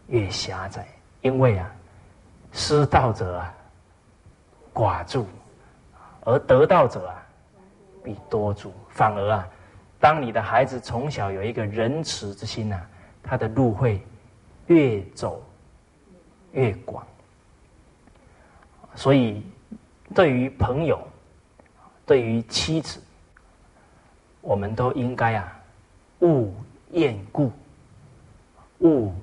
[0.08, 0.88] 越狭窄，
[1.22, 1.72] 因为啊，
[2.52, 3.54] 失道者啊
[4.74, 5.26] 寡助，
[6.26, 7.26] 而得道者啊
[8.04, 8.74] 必多助。
[8.90, 9.48] 反而啊，
[10.00, 12.82] 当你的孩子从小有一个仁慈之心呐，
[13.24, 14.06] 他的路会
[14.68, 15.42] 越走
[16.52, 17.06] 越广。
[18.96, 19.42] 所以，
[20.14, 21.00] 对于朋友，
[22.06, 23.02] 对于妻子，
[24.42, 25.62] 我们都应该啊，
[26.20, 26.54] 勿
[26.92, 27.52] 厌故，
[28.80, 29.14] 勿。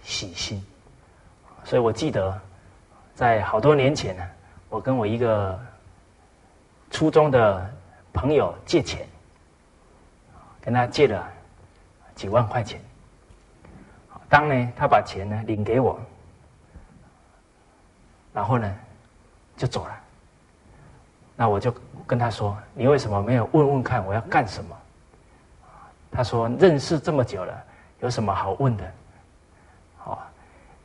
[0.00, 0.64] 喜心，
[1.64, 2.40] 所以我记得，
[3.14, 4.24] 在好多年前呢，
[4.70, 5.60] 我跟我一个
[6.90, 7.70] 初中的
[8.10, 9.06] 朋友借钱，
[10.62, 11.28] 跟他借了
[12.14, 12.80] 几万块钱。
[14.30, 16.00] 当呢，他把钱呢领给我，
[18.32, 18.74] 然后呢
[19.58, 19.97] 就走了。
[21.40, 21.72] 那我就
[22.04, 24.76] 跟他说：“你为什么没有问问看我要干什么？”
[26.10, 27.64] 他说：“认识这么久了，
[28.00, 28.84] 有什么好问的？”
[30.04, 30.18] 哦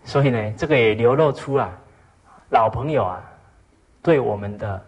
[0.06, 1.72] 所以呢，这个也流露出啊
[2.50, 3.24] 老朋友啊，
[4.04, 4.86] 对我们的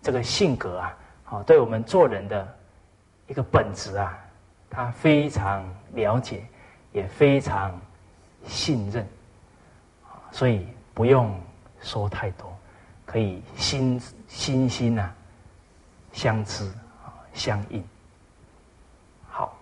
[0.00, 2.48] 这个性格啊，好，对我们做人的
[3.26, 4.16] 一个本质啊，
[4.70, 5.62] 他非常
[5.92, 6.46] 了解，
[6.92, 7.78] 也非常
[8.46, 9.06] 信任，
[10.30, 11.38] 所以不用
[11.82, 12.55] 说太多，
[13.06, 15.14] 可以心心心啊
[16.12, 16.66] 相知
[17.02, 17.82] 啊相应。
[19.28, 19.56] 好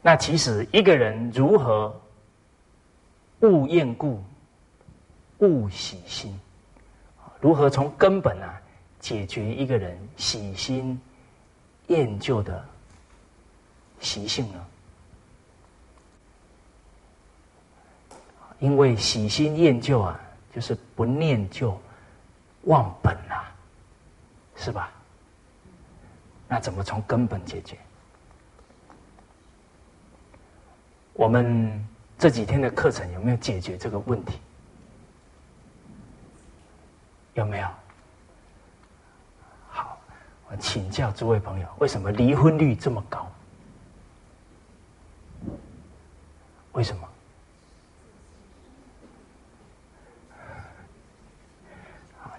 [0.00, 2.00] 那其实一个人如何
[3.40, 4.22] 勿厌故、
[5.38, 6.38] 勿喜心，
[7.40, 8.60] 如何从根本啊
[9.00, 11.00] 解决一个人喜新
[11.86, 12.64] 厌旧的
[13.98, 14.66] 习性呢？
[18.60, 20.20] 因为喜新厌旧啊，
[20.54, 21.78] 就是不念旧、
[22.62, 23.52] 忘本啊，
[24.56, 24.90] 是吧？
[26.48, 27.76] 那怎么从根本解决？
[31.12, 31.84] 我们
[32.16, 34.38] 这几天的课程有没有解决这个问题？
[37.34, 37.68] 有没有？
[39.68, 39.98] 好，
[40.50, 43.30] 我请教诸位朋友，为什么离婚率这么高？
[46.72, 47.07] 为什么？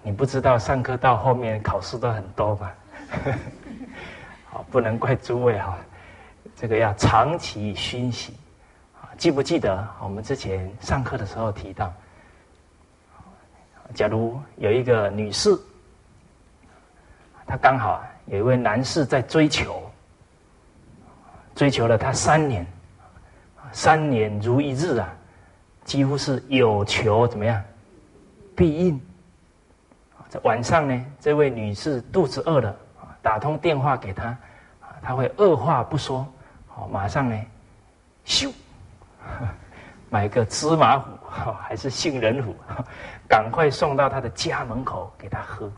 [0.02, 2.70] 你不知道上课到后面考试都很多吗？
[4.48, 5.78] 好，不能怪诸位哈，
[6.56, 8.34] 这个要长期熏习。
[9.18, 11.92] 记不记得我们之前上课的时候提到，
[13.94, 15.50] 假如有一个女士，
[17.46, 19.82] 她刚好啊有一位男士在追求，
[21.54, 22.66] 追求了她三年，
[23.72, 25.12] 三年如一日啊，
[25.84, 27.62] 几乎是有求怎么样，
[28.56, 28.98] 必应。
[30.30, 32.76] 在晚上呢，这位女士肚子饿了，
[33.20, 34.38] 打通电话给他，
[35.02, 36.24] 他会二话不说，
[36.68, 37.36] 好，马上呢，
[38.24, 38.52] 咻，
[40.08, 41.10] 买个芝麻糊，
[41.60, 42.54] 还是杏仁糊，
[43.28, 45.68] 赶快送到他的家门口给他喝，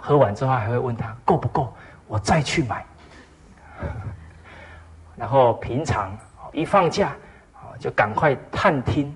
[0.00, 1.70] 喝完之后还会问他够不够，
[2.06, 2.82] 我再去买。
[5.16, 6.16] 然后平常
[6.50, 7.12] 一放假，
[7.78, 9.14] 就赶快探听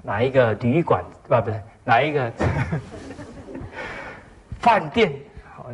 [0.00, 2.32] 哪一个旅馆，不不是哪一个。
[4.58, 5.12] 饭店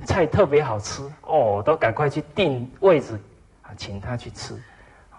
[0.05, 3.19] 菜特别好吃哦，都赶快去订位置，
[3.77, 4.61] 请他去吃。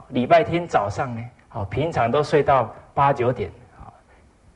[0.10, 3.50] 礼拜天早上呢，好平常都睡到八九点，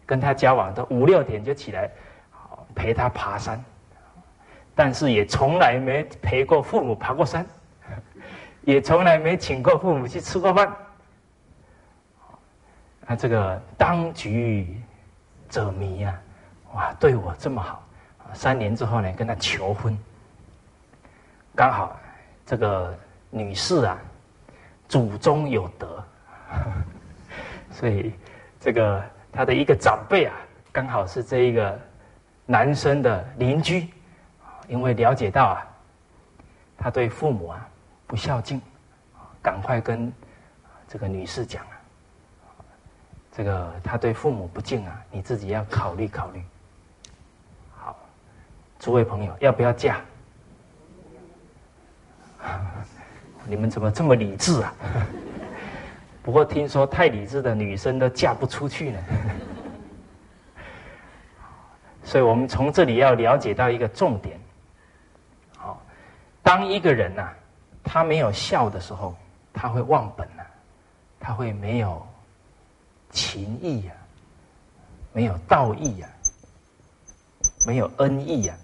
[0.06, 1.90] 跟他交往都五六点就起来，
[2.30, 3.64] 好陪他爬山，
[4.76, 7.46] 但是也从来没陪过父母爬过山，
[8.62, 10.76] 也从来没请过父母去吃过饭。
[13.08, 14.80] 那这个当局
[15.50, 16.20] 者迷呀，
[16.74, 17.84] 哇，对我这么好。
[18.34, 19.98] 三年之后呢，跟他求婚，
[21.56, 22.00] 刚好
[22.46, 22.98] 这个
[23.30, 23.98] 女士啊，
[24.88, 26.04] 祖宗有德，
[27.72, 28.14] 所以
[28.60, 30.36] 这个他的一个长辈啊，
[30.72, 31.80] 刚好是这一个
[32.46, 33.88] 男生的邻居，
[34.68, 35.68] 因为了解到啊，
[36.78, 37.68] 他对父母啊
[38.08, 38.62] 不孝敬，
[39.42, 40.12] 赶快跟
[40.88, 41.74] 这个女士讲啊，
[43.32, 46.44] 这个他对父母不敬啊，你自己要考虑考虑。
[48.80, 50.00] 诸位朋友，要不要嫁？
[53.46, 54.74] 你们怎么这么理智啊？
[56.24, 59.00] 不过听说太理智的女生都嫁不出去呢。
[62.06, 64.40] 所以我们从这里要了解到一个重点：
[65.58, 65.82] 好，
[66.42, 67.30] 当一个人呐，
[67.84, 69.16] 他没有孝的时候，
[69.54, 70.44] 他会忘本呐，
[71.20, 72.08] 他会没有
[73.10, 73.94] 情义呀，
[75.12, 76.08] 没有道义呀，
[77.68, 78.56] 没有恩义呀。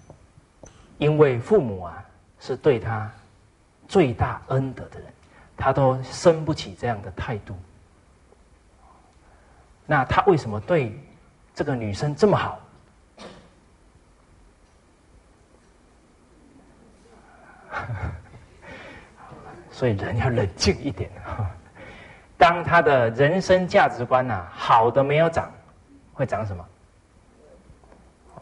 [0.98, 2.04] 因为父母啊
[2.40, 3.10] 是对他
[3.86, 5.12] 最大恩德的人，
[5.56, 7.54] 他都生不起这样的态度。
[9.86, 10.98] 那他为什么对
[11.54, 12.60] 这个女生这么好？
[19.70, 21.10] 所以人要冷静一点。
[22.38, 25.52] 当他的人生价值观呐好的没有长，
[26.14, 26.66] 会长什么？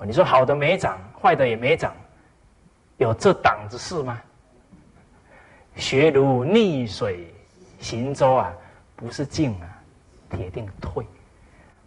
[0.03, 1.93] 你说好的没长，坏的也没长。
[3.05, 4.19] 有这档子事吗？
[5.77, 7.31] 学如逆水
[7.79, 8.51] 行舟啊，
[8.97, 9.69] 不是进啊，
[10.31, 11.05] 铁定退。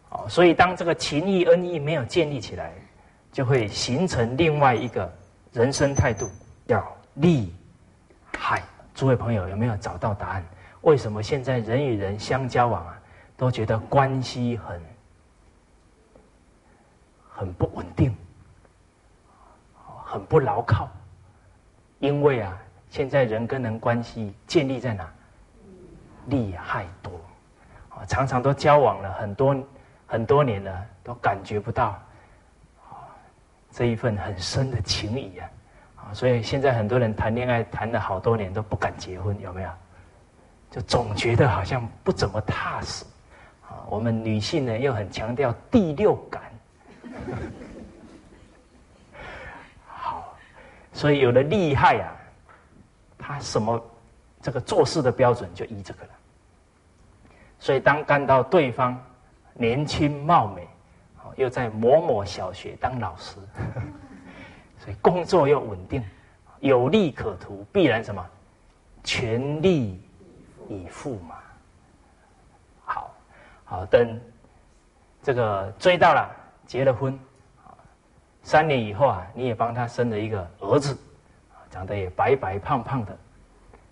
[0.10, 2.72] 哦，所以当这个情义恩义没有建立起来，
[3.32, 5.12] 就会形成另外一个
[5.54, 6.30] 人生态度，
[6.68, 7.52] 叫利
[8.38, 8.62] 害。
[8.94, 10.46] 诸位朋友有没有找到答案？
[10.82, 13.02] 为什么现在人与人相交往啊，
[13.36, 14.82] 都觉得关系很
[17.28, 18.16] 很不稳定，
[20.06, 20.88] 很不牢靠？
[22.00, 22.58] 因为啊，
[22.90, 25.12] 现在人跟人关系建立在哪？
[26.28, 27.12] 利害多，
[27.90, 29.56] 啊，常常都交往了很多
[30.06, 31.98] 很多年了，都感觉不到
[33.72, 35.50] 这一份很深的情谊啊，
[35.96, 39.70] 啊，所以现在很多人谈恋爱谈了好多年都不敢结婚，有没有？
[40.70, 43.06] 就总觉得好像不怎么踏实，
[43.62, 46.42] 啊，我们女性呢又很强调第六感。
[50.98, 52.12] 所以有了利害呀，
[53.20, 53.80] 他什么
[54.42, 56.10] 这个做事的标准就依这个了。
[57.60, 59.00] 所以当看到对方
[59.54, 60.68] 年轻貌美，
[61.36, 63.36] 又在某某小学当老师，
[64.84, 66.04] 所以工作又稳定，
[66.62, 68.26] 有利可图，必然什么
[69.04, 70.02] 全力
[70.68, 71.36] 以赴嘛。
[72.86, 73.14] 好，
[73.66, 74.20] 好等
[75.22, 76.28] 这个追到了，
[76.66, 77.20] 结了婚。
[78.48, 80.98] 三年以后啊，你也帮他生了一个儿子，
[81.70, 83.18] 长得也白白胖胖的，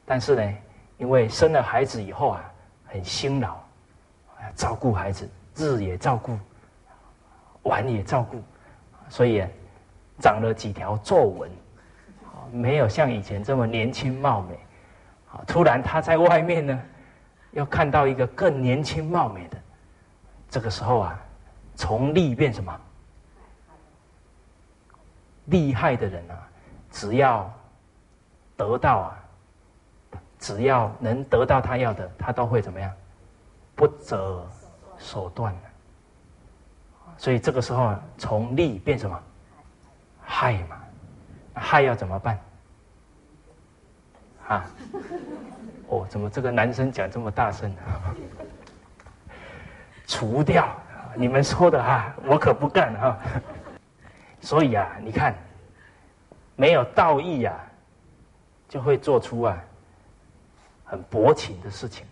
[0.05, 0.57] 但是呢，
[0.97, 2.53] 因为生了孩子以后啊，
[2.85, 3.57] 很辛劳，
[4.55, 6.39] 照顾孩子，日也照顾，
[7.63, 8.41] 晚也照顾，
[9.09, 9.45] 所以
[10.21, 11.51] 长了几条皱纹，
[12.49, 14.57] 没有像以前这么年轻貌美。
[15.45, 16.81] 突然他在外面呢，
[17.51, 19.57] 又看到一个更年轻貌美的，
[20.49, 21.19] 这个时候啊，
[21.75, 22.73] 从利变什么？
[25.45, 26.35] 厉害的人啊，
[26.91, 27.51] 只要
[28.55, 29.17] 得到啊，
[30.39, 32.91] 只要能得到他要的，他都会怎么样？
[33.75, 34.47] 不择
[34.97, 35.53] 手段
[37.17, 39.21] 所以这个时候从利变什么
[40.21, 40.77] 害嘛？
[41.53, 42.39] 害要怎么办？
[44.47, 44.65] 啊？
[45.87, 47.73] 哦，怎么这个男生讲这么大声？
[50.07, 50.67] 除掉
[51.15, 53.17] 你们说的哈，我可不干哈。
[54.45, 55.35] 所以啊，你看，
[56.55, 57.59] 没有道义呀，
[58.69, 59.59] 就会做出啊
[60.83, 62.05] 很薄情的事情。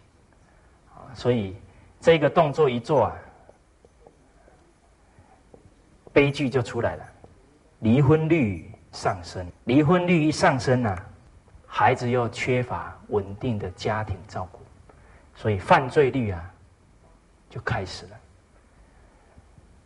[1.13, 1.55] 所以
[2.01, 3.15] 这个动作一做啊，
[6.11, 7.05] 悲剧就出来了，
[7.81, 9.45] 离婚率上升。
[9.65, 10.97] 离婚率一上升呢，
[11.67, 14.59] 孩子又缺乏稳定的家庭照顾，
[15.35, 16.51] 所以犯罪率啊
[17.47, 18.17] 就开始了。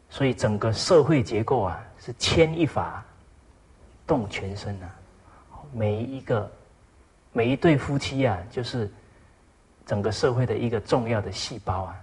[0.09, 1.83] 所以整个社会结构啊。
[2.07, 3.03] 是牵一发
[4.05, 4.95] 动全身啊，
[5.73, 6.49] 每一个
[7.33, 8.89] 每一对夫妻啊，就是
[9.85, 11.99] 整个社会的一个重要的细胞啊。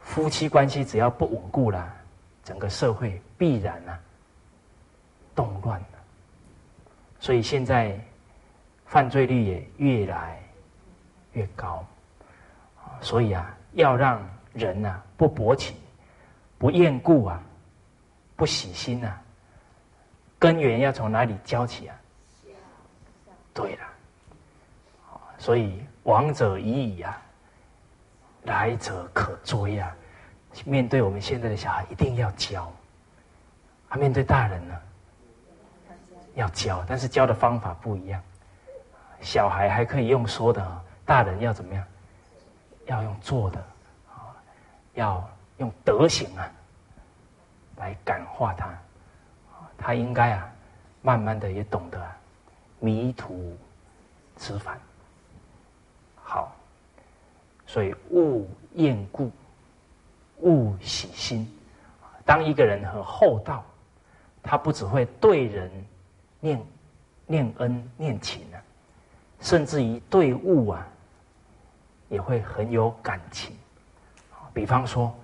[0.00, 1.94] 夫妻关系只要不稳固了，
[2.42, 3.96] 整个社会必然啊
[5.32, 5.86] 动乱了。
[7.20, 7.96] 所以现在
[8.84, 10.42] 犯罪率也越来
[11.34, 11.86] 越高，
[13.00, 14.20] 所以啊，要让
[14.52, 15.76] 人呐不薄情、
[16.58, 17.40] 不厌故啊。
[18.36, 19.12] 不喜心呐，
[20.38, 21.96] 根源要从哪里教起啊？
[23.52, 23.82] 对了，
[25.38, 27.22] 所以往者已矣啊，
[28.42, 29.94] 来者可追啊。
[30.64, 32.64] 面对我们现在的小孩，一定要教；
[33.88, 34.74] 啊，面对大人呢，
[36.34, 38.20] 要教，但是教的方法不一样。
[39.20, 41.84] 小孩还可以用说的，大人要怎么样？
[42.86, 43.58] 要用做的
[44.12, 44.34] 啊，
[44.94, 46.50] 要用德行啊。
[47.76, 48.72] 来感化他，
[49.76, 50.50] 他应该啊，
[51.02, 52.00] 慢慢的也懂得
[52.78, 53.56] 迷途
[54.36, 54.78] 知返。
[56.16, 56.54] 好，
[57.66, 59.30] 所以勿厌故，
[60.40, 61.46] 勿喜心。
[62.24, 63.64] 当一个人很厚道，
[64.42, 65.70] 他不只会对人
[66.40, 66.62] 念
[67.26, 68.56] 念恩念情啊，
[69.40, 70.86] 甚至于对物啊，
[72.08, 73.54] 也会很有感情。
[74.52, 75.14] 比方说，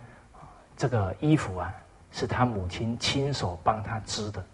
[0.77, 1.73] 这个衣服啊。
[2.13, 4.45] 是他母亲亲手帮他织的，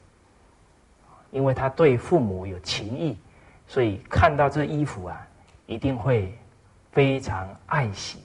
[1.30, 3.18] 因为他对父母有情谊，
[3.66, 5.26] 所以看到这衣服啊，
[5.66, 6.36] 一定会
[6.92, 8.20] 非常爱惜。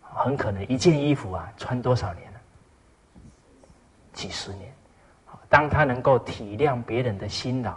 [0.00, 2.40] 很可能一件衣服啊，穿多少年了？
[4.12, 4.72] 几十年。
[5.48, 7.74] 当他能够体谅别人的辛劳，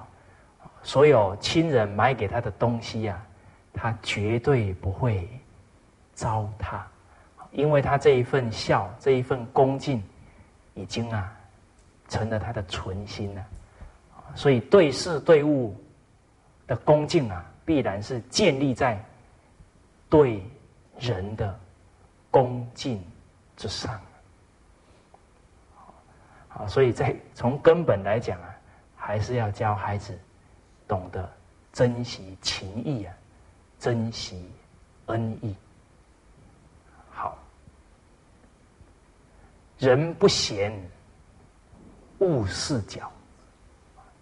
[0.83, 3.21] 所有亲人买给他的东西呀，
[3.73, 5.29] 他绝对不会
[6.13, 6.81] 糟蹋，
[7.51, 10.03] 因为他这一份孝，这一份恭敬。
[10.73, 11.31] 已经啊，
[12.07, 13.45] 成了他的存心了，
[14.35, 15.75] 所以对事对物
[16.67, 19.03] 的恭敬啊，必然是建立在
[20.09, 20.43] 对
[20.99, 21.57] 人的
[22.29, 23.03] 恭敬
[23.57, 23.99] 之上。
[26.47, 28.55] 好，所以在从根本来讲啊，
[28.95, 30.17] 还是要教孩子
[30.87, 31.29] 懂得
[31.73, 33.13] 珍惜情谊啊，
[33.79, 34.49] 珍惜
[35.07, 35.55] 恩义。
[39.81, 40.71] 人不闲，
[42.19, 42.99] 勿事搅；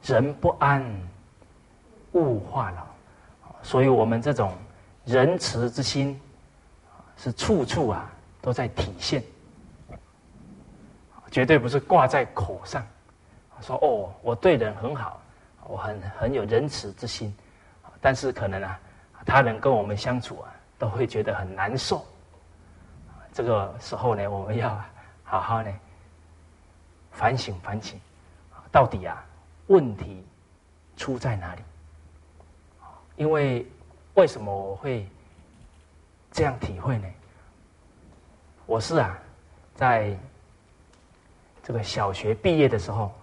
[0.01, 0.81] 人不安，
[2.13, 2.87] 勿话劳。
[3.61, 4.53] 所以，我们这种
[5.03, 6.17] 仁慈之心，
[7.17, 8.09] 是处处啊
[8.41, 9.21] 都在体现，
[11.29, 12.81] 绝对不是挂在口上。
[13.59, 15.21] 说哦，我对人很好，
[15.67, 17.35] 我很很有仁慈之心，
[17.99, 18.79] 但是可能啊，
[19.25, 22.05] 他人跟我们相处啊，都会觉得很难受。
[23.33, 24.81] 这个时候呢，我们要。
[25.29, 25.71] 好好呢，
[27.11, 27.99] 反省反省，
[28.71, 29.23] 到底啊
[29.67, 30.25] 问题
[30.97, 31.61] 出在哪里？
[33.15, 33.63] 因为
[34.15, 35.07] 为什么我会
[36.31, 37.07] 这样体会呢？
[38.65, 39.15] 我是啊，
[39.75, 40.17] 在
[41.61, 43.13] 这个小学毕业的时候，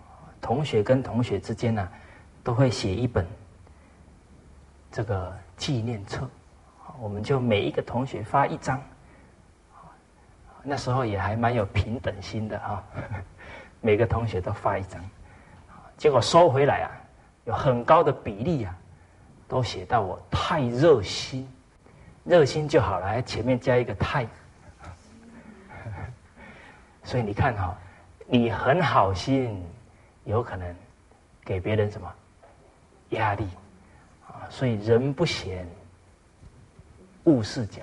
[0.41, 1.89] 同学跟同学之间呢，
[2.45, 3.27] 都会写一本
[4.93, 6.31] 这个纪念册，
[7.01, 8.81] 我们就每一个同学发一张。
[10.69, 12.83] 那时候也还蛮有平等心的哈，
[13.81, 15.01] 每个同学都发一张，
[15.97, 16.91] 结果收回来啊，
[17.45, 18.77] 有很高的比例啊，
[19.47, 21.49] 都写到我太热心，
[22.25, 24.27] 热心就好了，前面加一个太，
[27.05, 27.79] 所以你看哈，
[28.27, 29.65] 你很好心，
[30.25, 30.75] 有可能
[31.45, 32.13] 给别人什么
[33.11, 33.47] 压力
[34.27, 35.65] 啊，所以人不闲，
[37.23, 37.83] 勿事搅。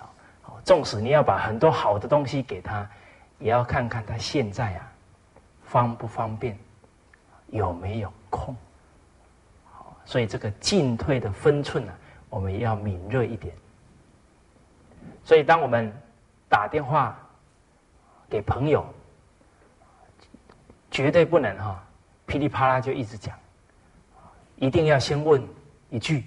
[0.64, 2.90] 纵使你要把很多好的东西给他，
[3.40, 4.92] 也要看看他现在啊
[5.64, 6.58] 方不方便，
[7.48, 8.56] 有没有空。
[10.06, 11.94] 所以这个进退的分寸呢，
[12.30, 13.54] 我们也要敏锐一点。
[15.24, 15.92] 所以，当我们
[16.50, 17.18] 打电话
[18.30, 18.86] 给朋友，
[20.92, 21.82] 绝对不能哈
[22.26, 23.38] 噼里啪啦就一直讲，
[24.58, 25.42] 一定要先问
[25.90, 26.26] 一句：“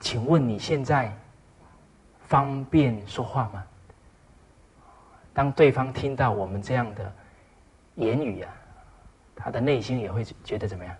[0.00, 1.14] 请问你现在
[2.28, 3.64] 方便说话吗？”
[5.34, 7.12] 当对方听到我们这样的
[7.96, 8.52] 言语啊，
[9.34, 10.94] 他的内心也会觉得怎么样？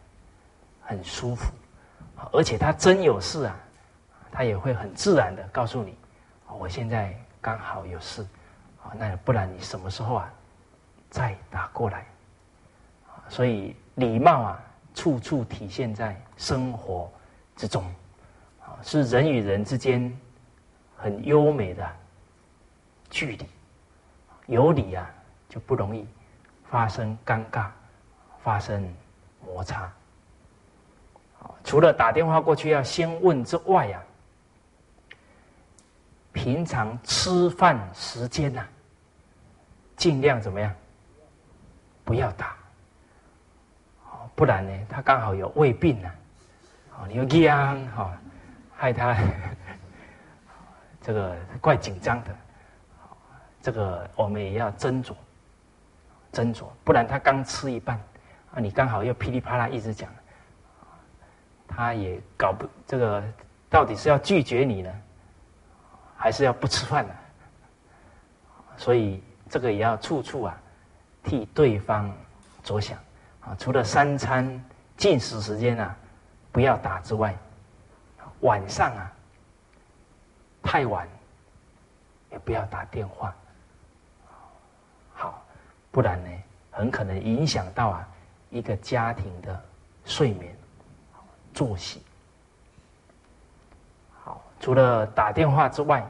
[0.81, 1.53] 很舒服，
[2.33, 3.57] 而且他真有事啊，
[4.33, 5.95] 他也会很自然的告诉你
[6.59, 8.23] ：“我现在刚好有事，
[8.83, 10.33] 啊，那不然你什么时候啊
[11.11, 12.07] 再打过来？”
[13.29, 14.65] 所以礼貌啊，
[14.95, 17.13] 处处体现在生活
[17.55, 17.85] 之中，
[18.63, 20.11] 啊，是人与人之间
[20.99, 21.91] 很优美的
[23.09, 23.47] 距离。
[24.47, 25.09] 有理啊，
[25.49, 26.07] 就不容易
[26.69, 27.69] 发生尴尬，
[28.43, 28.87] 发生
[29.45, 29.91] 摩擦。
[31.65, 34.03] 除了打电话过去要先问之外呀，
[36.33, 38.67] 平常吃饭时间呐，
[39.97, 40.75] 尽量怎么样？
[42.05, 42.57] 不要打，
[44.35, 46.11] 不然呢，他刚好有胃病呢，
[46.99, 48.19] 哦，你又僵哈，
[48.75, 49.15] 害他
[51.09, 52.37] 这个怪紧张的。
[53.63, 55.15] 这个我们也要斟酌，
[56.35, 57.97] 斟酌，不然他刚吃一半，
[58.53, 60.11] 啊，你刚好又噼里啪啦一直讲，
[61.67, 63.25] 他也搞不这个，
[63.71, 64.93] 到底是要拒绝你呢，
[66.15, 67.15] 还是要不吃饭呢？
[68.77, 70.61] 所以这个也要处处啊
[71.25, 72.15] 替对方
[72.63, 72.99] 着想
[73.41, 73.57] 啊。
[73.59, 74.63] 除了三餐
[74.99, 75.97] 进食时间啊
[76.53, 77.35] 不要打之外，
[78.41, 79.11] 晚上啊
[80.69, 81.09] 太晚
[82.31, 83.35] 也不要打电话。
[85.15, 85.43] 好
[85.91, 86.31] 不然呢，
[86.71, 88.09] 很可能影响到啊
[88.51, 89.65] 一个家庭的
[90.05, 90.55] 睡眠、
[91.55, 92.03] 作息。
[94.23, 96.07] 好，除了打电话之外，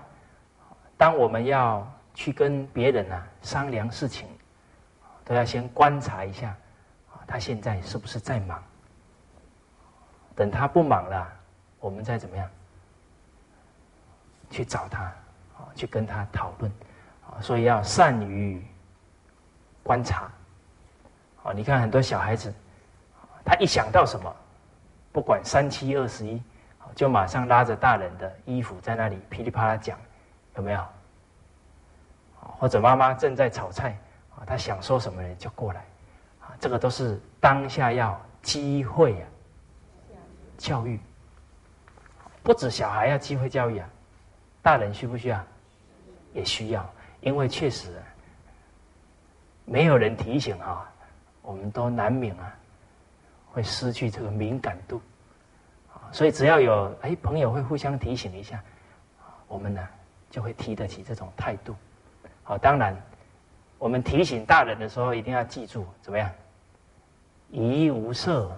[0.97, 4.27] 当我们要去跟别人啊商量事情，
[5.25, 6.53] 都要先观察一下，
[7.29, 8.61] 他现在是不是在忙？
[10.35, 11.33] 等他不忙了，
[11.79, 12.51] 我们再怎么样
[14.51, 15.05] 去找他，
[15.57, 16.73] 啊，去跟他讨论，
[17.27, 18.63] 啊，所以要善于。
[19.85, 20.31] 观察，
[21.43, 22.53] 啊，你看很多小孩子，
[23.43, 24.37] 他一想到什么，
[25.13, 26.43] 不管三七二十一，
[26.95, 29.99] 就马上拉着大人的衣服在那里噼里啪啦讲，
[30.57, 30.87] 有没有？
[32.59, 33.99] 或者妈妈正在炒菜，
[34.37, 35.81] 啊，他想说什么呢，就过来，
[36.43, 39.25] 啊，这个都是当下要机会啊，
[40.59, 41.01] 教育，
[42.43, 43.89] 不止小孩要机会教育啊，
[44.69, 45.43] 大人需不需要？
[46.35, 46.87] 也需要，
[47.23, 47.91] 因为确实。
[49.65, 50.87] 没有人提醒啊，
[51.41, 52.55] 我们都难免啊，
[53.51, 55.01] 会失去这个敏感度，
[56.13, 58.63] 所以只要有哎朋友会互相提醒一下，
[59.47, 59.89] 我们呢
[60.31, 61.75] 就会提得起这种态度，
[62.43, 62.95] 好，当然
[63.79, 66.31] 我们提醒大人的时候一定要记住怎么样，
[67.51, 68.55] 怡无色，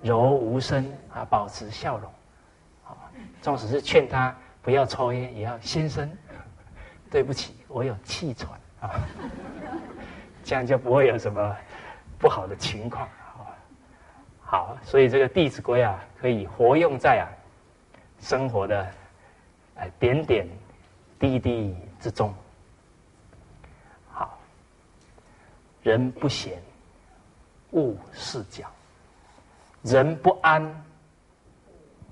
[0.00, 2.10] 柔无声啊，保持笑容，
[2.86, 2.96] 啊，
[3.42, 4.34] 纵使是劝他
[4.66, 6.10] 不要抽烟，也要先生，
[7.08, 8.50] 对不起，我有气喘
[8.80, 8.98] 啊。
[10.42, 11.56] 这样就不会有什么
[12.18, 13.54] 不好的情况，好，
[14.40, 17.30] 好，所以这个《弟子规》啊，可以活用在啊
[18.20, 18.84] 生活的
[19.76, 20.48] 哎点点
[21.16, 22.34] 滴滴之中。
[24.10, 24.36] 好，
[25.84, 26.60] 人不闲，
[27.70, 28.66] 勿事搅；
[29.84, 30.84] 人不安，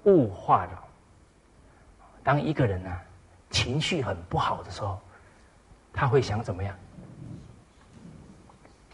[0.05, 0.84] 勿话扰。
[2.25, 2.91] 当一个人呢
[3.51, 5.01] 情绪很不好的时候，
[5.93, 6.75] 他会想怎么样？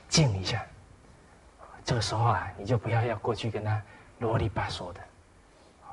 [0.08, 0.66] 静一下，
[1.84, 3.80] 这个时候啊，你就不要要过去跟他
[4.18, 5.00] 啰里吧嗦的，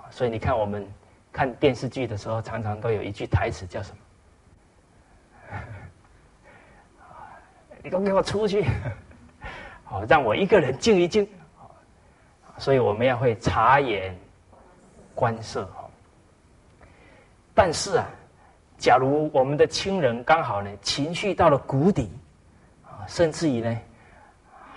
[0.09, 0.85] 所以你看我们
[1.31, 3.97] 看电视剧的时候，常常都有一句台词叫什么？
[7.83, 8.65] 你都给我出去，
[9.85, 11.29] 好让我一个人静一静。
[12.57, 14.17] 所以我们要会察言
[15.13, 15.69] 观色。
[17.57, 18.05] 但是啊，
[18.77, 22.11] 假如我们的亲人刚好呢情绪到了谷底，
[22.85, 23.77] 啊，甚至于呢。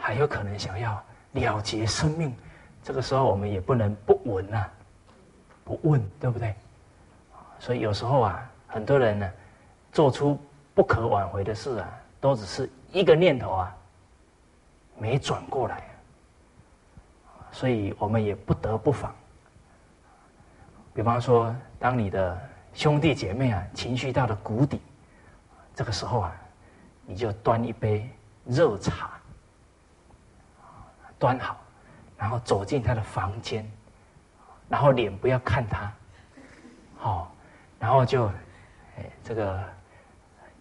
[0.02, 1.00] 还有可能想要
[1.32, 2.34] 了结生命，
[2.82, 4.66] 这个时候我们也不能不闻呐，
[5.62, 6.54] 不问，对不对？
[7.58, 9.30] 所以有时候啊，很多人呢，
[9.92, 10.40] 做出
[10.74, 13.76] 不可挽回的事啊，都只是一个念头啊，
[14.96, 15.82] 没转过来，
[17.52, 19.14] 所以我们也不得不防。
[20.94, 22.40] 比方说，当你的
[22.74, 24.80] 兄弟姐妹啊情绪到了谷底，
[25.74, 26.32] 这个时候啊，
[27.06, 28.08] 你就端一杯
[28.44, 29.10] 热茶。
[31.18, 31.60] 端好，
[32.16, 33.70] 然后走进他的房间，
[34.70, 35.92] 然后脸不要看他，
[36.96, 37.30] 好，
[37.78, 38.28] 然后就，
[38.96, 39.62] 哎，这个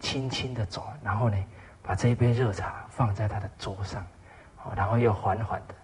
[0.00, 1.36] 轻轻的走，然后呢，
[1.82, 4.06] 把这一杯热茶放在他的桌上，
[4.76, 5.74] 然后又缓缓的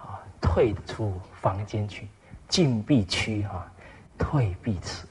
[0.00, 2.06] 啊退出房间去，
[2.46, 3.66] 进必趋啊，
[4.16, 5.04] 退必迟，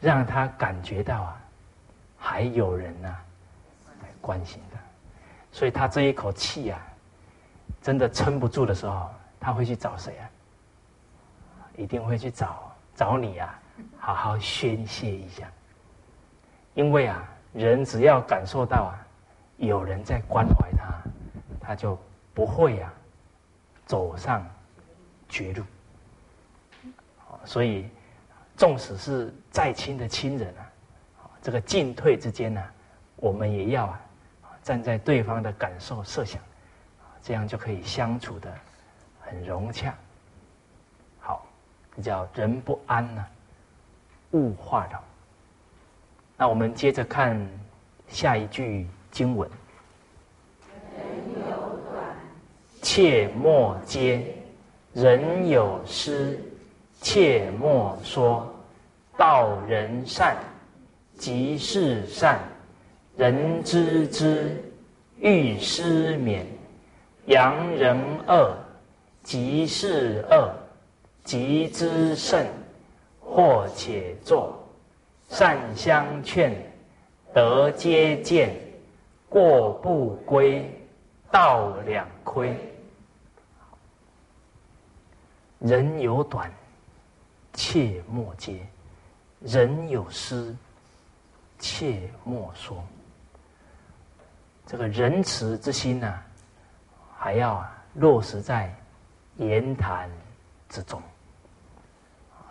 [0.00, 1.40] 让他感觉到啊，
[2.18, 3.08] 还有人呐
[4.02, 4.78] 来关心他，
[5.52, 6.80] 所以他这一口气啊，
[7.82, 10.24] 真的撑不住的时候，他会去找谁啊？
[11.76, 13.58] 一定会去找找你啊，
[13.98, 15.46] 好好宣泄一下。
[16.74, 17.22] 因为啊，
[17.52, 18.94] 人只要感受到啊，
[19.56, 20.94] 有人在关怀他，
[21.60, 21.98] 他就
[22.32, 22.92] 不会啊
[23.86, 24.46] 走上
[25.28, 25.64] 绝路。
[27.44, 27.88] 所以，
[28.60, 30.68] 纵使是再亲的亲人啊，
[31.40, 32.62] 这个进退之间呢，
[33.16, 33.98] 我们也要啊
[34.62, 36.38] 站在对方的感受设想，
[37.22, 38.52] 这样就可以相处的
[39.18, 39.94] 很融洽。
[41.20, 41.46] 好，
[41.96, 43.26] 这叫人不安呢，
[44.32, 45.02] 物化扰。
[46.36, 47.40] 那我们接着看
[48.08, 49.48] 下一句经文：
[50.98, 51.06] 人
[51.48, 52.14] 有短，
[52.82, 54.34] 切莫揭；
[54.92, 56.38] 人有失，
[57.00, 58.49] 切莫说。
[59.20, 60.34] 道人善，
[61.18, 62.38] 即是善；
[63.18, 64.56] 人知之，
[65.18, 66.46] 欲施免。
[67.26, 68.56] 扬人恶，
[69.22, 70.48] 即是恶；
[71.22, 72.46] 即之甚，
[73.20, 74.58] 或且作。
[75.28, 76.56] 善相劝，
[77.34, 78.48] 德皆见；
[79.28, 80.64] 过不归，
[81.30, 82.56] 道两亏。
[85.58, 86.50] 人有短，
[87.52, 88.54] 切莫揭；
[89.40, 90.54] 人有失，
[91.58, 92.84] 切莫说。
[94.66, 96.22] 这个仁慈之心呢，
[97.16, 98.72] 还要落实在
[99.36, 100.10] 言谈
[100.68, 101.02] 之中。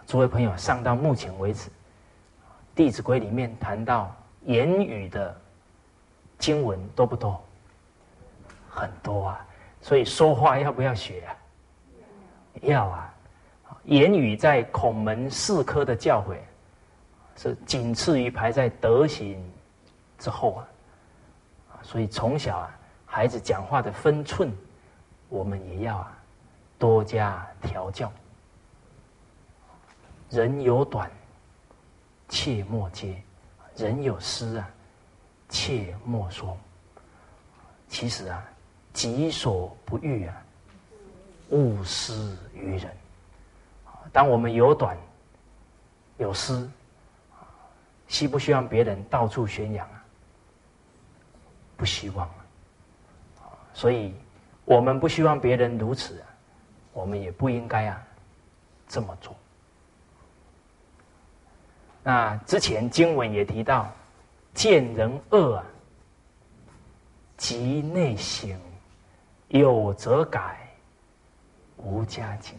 [0.07, 1.69] 诸位朋友，上到目前为止。
[2.75, 4.15] 《弟子规》里面谈到
[4.45, 5.39] 言语的
[6.37, 7.39] 经文多不多？
[8.67, 9.45] 很多啊！
[9.81, 11.35] 所以说话要不要学啊？
[12.61, 13.13] 要啊！
[13.83, 16.37] 言语在孔门四科的教诲
[17.41, 19.41] 是仅次于排在德行
[20.17, 20.67] 之后啊！
[21.81, 24.51] 所以从小啊，孩子讲话的分寸，
[25.29, 26.17] 我们也要啊
[26.77, 28.11] 多加调教。
[30.29, 31.09] 人有短。
[32.31, 33.23] 切莫揭，
[33.75, 34.69] 人有失啊，
[35.49, 36.55] 切莫说。
[37.87, 38.43] 其实啊，
[38.93, 40.43] 己所不欲啊，
[41.49, 42.95] 勿施于人。
[44.13, 44.95] 当我们有短
[46.17, 46.69] 有失，
[48.09, 50.03] 希不希望别人到处宣扬啊？
[51.77, 52.35] 不希望啊。
[53.73, 54.13] 所以，
[54.65, 56.21] 我们不希望别人如此，
[56.91, 58.03] 我们也不应该啊
[58.87, 59.33] 这么做。
[62.03, 63.89] 那之前经文也提到，
[64.53, 65.65] 见人恶啊，
[67.37, 68.59] 即内省，
[69.49, 70.67] 有则改，
[71.77, 72.57] 无加警。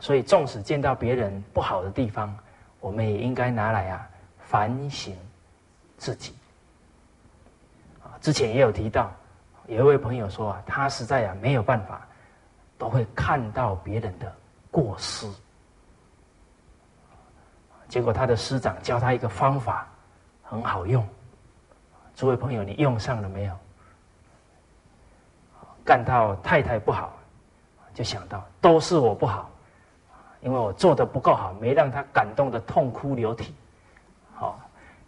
[0.00, 2.36] 所以，纵使见到别人不好的地方，
[2.78, 4.10] 我们也应该拿来啊
[4.54, 5.12] 反省
[5.98, 6.32] 自己。
[8.04, 9.10] 啊，之前也有提到，
[9.66, 12.06] 有一位朋友说啊，他实在啊没有办法，
[12.78, 14.32] 都会看到别人的
[14.70, 15.28] 过失。
[17.88, 19.88] 结果他的师长教他一个方法，
[20.44, 21.04] 很好用。
[22.14, 23.58] 诸位朋友，你用上了没有？
[25.84, 27.12] 干到太太不好，
[27.92, 29.50] 就想到都是我不好，
[30.42, 33.52] 因为我做的不够好，没让他感动的痛哭流涕。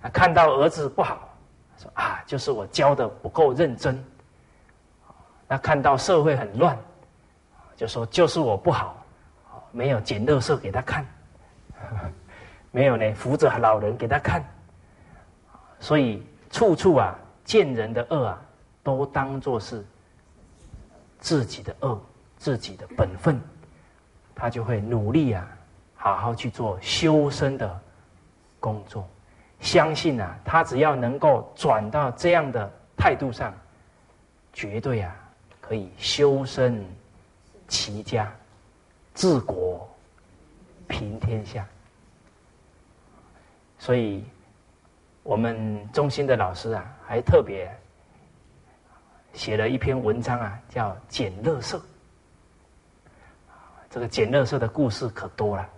[0.09, 1.29] 看到儿子不好，
[1.79, 4.03] 说啊，就是我教的不够认真。
[5.49, 6.77] 那看到社会很乱，
[7.77, 9.05] 就说就是我不好，
[9.71, 11.07] 没有捡乐色给他看。
[12.73, 14.45] 没有呢，扶着老人给他看，
[15.81, 18.43] 所以处处啊见人的恶啊，
[18.83, 19.83] 都当做是
[21.19, 21.99] 自己的恶，
[22.37, 23.41] 自己的本分，
[24.35, 25.49] 他就会努力啊，
[25.97, 27.81] 好好去做修身的
[28.61, 29.09] 工作。
[29.61, 33.53] 相信啊，他只要能够转到这样的态度上，
[34.53, 35.15] 绝对啊
[35.61, 36.85] 可以修身
[37.67, 38.33] 齐家、
[39.15, 39.89] 治国
[40.87, 41.67] 平天下。
[43.79, 44.25] 所以，
[45.23, 47.71] 我们中心的老师啊，还特别
[49.33, 51.79] 写了一篇文章啊，叫《捡乐色》。
[53.91, 55.69] 这个捡乐色的故事可多了，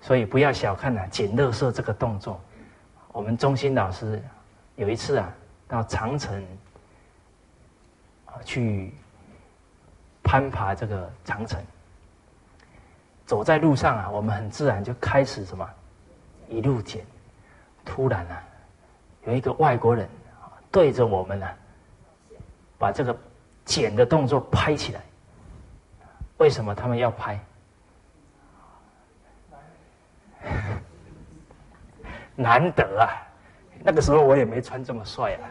[0.00, 2.40] 所以不要小看啊捡乐色这个动作。
[3.12, 4.22] 我们中心老师
[4.76, 5.32] 有一次啊，
[5.66, 6.42] 到长城
[8.44, 8.94] 去
[10.22, 11.60] 攀爬这个长城，
[13.26, 15.68] 走在路上啊，我们很自然就开始什么？
[16.48, 17.04] 一路捡，
[17.84, 18.42] 突然啊，
[19.26, 20.08] 有一个外国人
[20.70, 21.54] 对着我们啊，
[22.78, 23.16] 把这个
[23.64, 25.00] 捡的动作拍起来。
[26.38, 27.38] 为什么他们要拍？
[32.36, 33.08] 难得啊！
[33.82, 35.44] 那个时候我也没穿这么帅啊。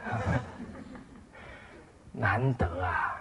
[2.11, 3.15] 难得啊，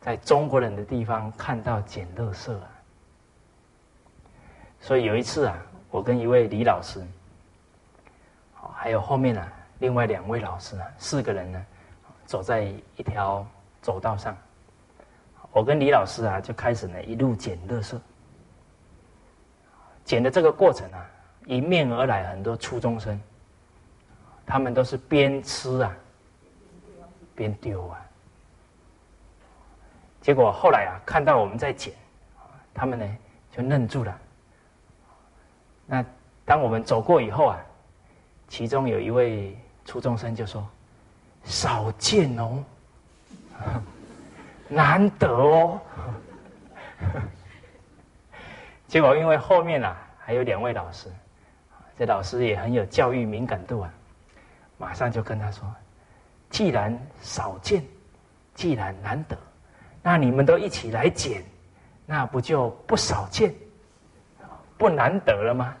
[0.00, 2.68] 在中国人的地方看到捡乐色啊。
[4.80, 5.56] 所以有一次啊，
[5.90, 7.04] 我跟一位李老师，
[8.74, 9.48] 还有后面呢
[9.78, 11.66] 另外两位老师啊，四个人呢，
[12.26, 12.62] 走在
[12.96, 13.46] 一条
[13.82, 14.36] 走道上。
[15.50, 18.00] 我跟李老师啊，就开始呢一路捡乐色。
[20.08, 21.06] 捡的这个过程啊，
[21.48, 23.20] 迎面而来很多初中生，
[24.46, 25.94] 他们都是边吃啊
[27.34, 28.00] 边丢啊。
[30.22, 31.92] 结果后来啊，看到我们在捡，
[32.72, 33.16] 他们呢
[33.52, 34.18] 就愣住了。
[35.84, 36.02] 那
[36.46, 37.58] 当我们走过以后啊，
[38.48, 39.54] 其中有一位
[39.84, 40.66] 初中生就说
[41.44, 42.64] ：“少见哦，
[44.68, 45.78] 难得哦。”
[48.88, 51.08] 结果，因为后面啊还有两位老师，
[51.98, 53.92] 这老师也很有教育敏感度啊，
[54.78, 55.62] 马上就跟他说
[56.48, 57.84] ：“既然少见，
[58.54, 59.36] 既然难得，
[60.02, 61.44] 那你们都一起来捡，
[62.06, 63.54] 那不就不少见，
[64.78, 65.76] 不难得了吗？”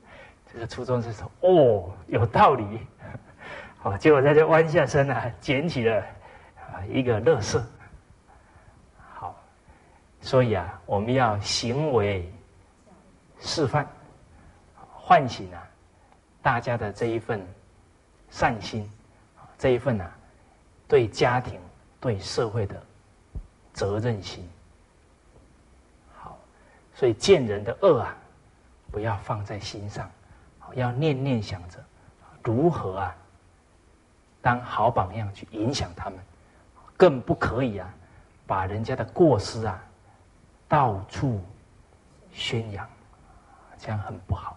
[0.52, 2.86] 这个初中生说：“哦，有道理。
[3.82, 6.00] ”好，结果在这弯下身啊，捡起了
[6.56, 7.60] 啊一个乐色。
[10.20, 12.30] 所以啊，我们要行为
[13.40, 13.86] 示范，
[14.92, 15.66] 唤醒啊
[16.42, 17.44] 大家的这一份
[18.28, 18.88] 善心，
[19.58, 20.10] 这一份啊
[20.86, 21.58] 对家庭、
[21.98, 22.80] 对社会的
[23.72, 24.46] 责任心。
[26.14, 26.38] 好，
[26.94, 28.14] 所以见人的恶啊，
[28.92, 30.08] 不要放在心上，
[30.74, 31.82] 要念念想着
[32.44, 33.16] 如何啊
[34.42, 36.18] 当好榜样去影响他们，
[36.96, 37.92] 更不可以啊
[38.46, 39.82] 把人家的过失啊。
[40.70, 41.42] 到处
[42.32, 42.88] 宣扬，
[43.76, 44.56] 这样很不好。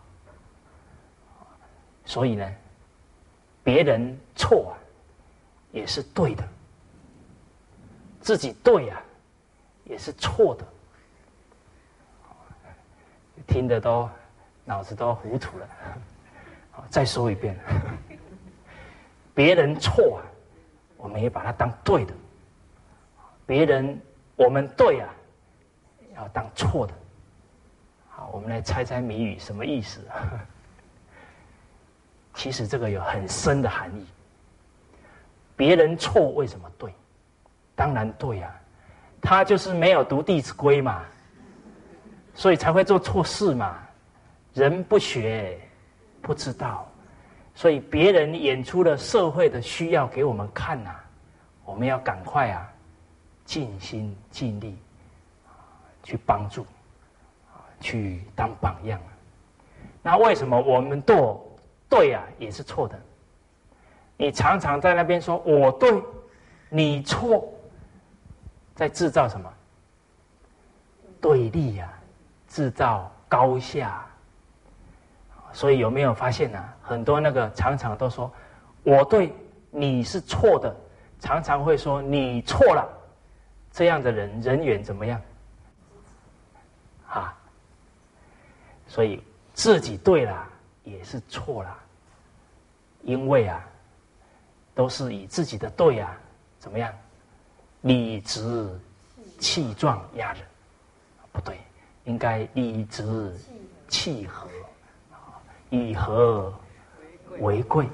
[2.05, 2.47] 所以呢，
[3.63, 4.77] 别人错啊，
[5.71, 6.43] 也是对的；
[8.21, 9.01] 自己对啊，
[9.85, 10.63] 也是错的。
[13.47, 14.07] 听得都
[14.65, 15.67] 脑子都糊涂了。
[16.91, 17.59] 再说一遍，
[19.33, 20.21] 别人错啊，
[20.95, 22.13] 我们也把它当对的；
[23.47, 23.99] 别人
[24.35, 25.09] 我们对啊。
[26.15, 26.93] 要当错的，
[28.09, 30.01] 好，我们来猜猜谜语什么意思？
[32.35, 34.05] 其实这个有很深的含义。
[35.55, 36.93] 别人错为什么对？
[37.75, 38.53] 当然对呀，
[39.21, 41.03] 他就是没有读《弟子规》嘛，
[42.33, 43.79] 所以才会做错事嘛。
[44.53, 45.59] 人不学
[46.21, 46.87] 不知道，
[47.55, 50.91] 所以别人演出了社会的需要给我们看呐，
[51.65, 52.69] 我们要赶快啊，
[53.45, 54.77] 尽心尽力。
[56.03, 56.61] 去帮助，
[57.51, 58.99] 啊，去当榜样。
[60.01, 61.43] 那为什么我们做
[61.89, 62.99] 对啊，也是错的？
[64.17, 66.03] 你常常在那边说我对，
[66.69, 67.51] 你错，
[68.75, 69.51] 在制造什么
[71.19, 71.91] 对立呀？
[72.47, 74.05] 制造高下。
[75.51, 76.63] 所以有没有发现呢？
[76.81, 78.31] 很多那个常常都说
[78.83, 79.33] 我对，
[79.71, 80.75] 你是错的，
[81.19, 82.87] 常常会说你错了。
[83.71, 85.19] 这样的人人缘怎么样？
[88.93, 89.19] 所以
[89.55, 90.47] 自己对了
[90.83, 91.75] 也是错了，
[93.01, 93.67] 因为啊，
[94.75, 96.15] 都是以自己的对啊，
[96.59, 96.93] 怎么样，
[97.81, 98.69] 理直
[99.39, 100.43] 气壮压人，
[101.31, 101.59] 不对，
[102.03, 103.35] 应该理直
[103.87, 104.47] 气和，
[105.71, 106.53] 以和
[107.39, 107.89] 为贵，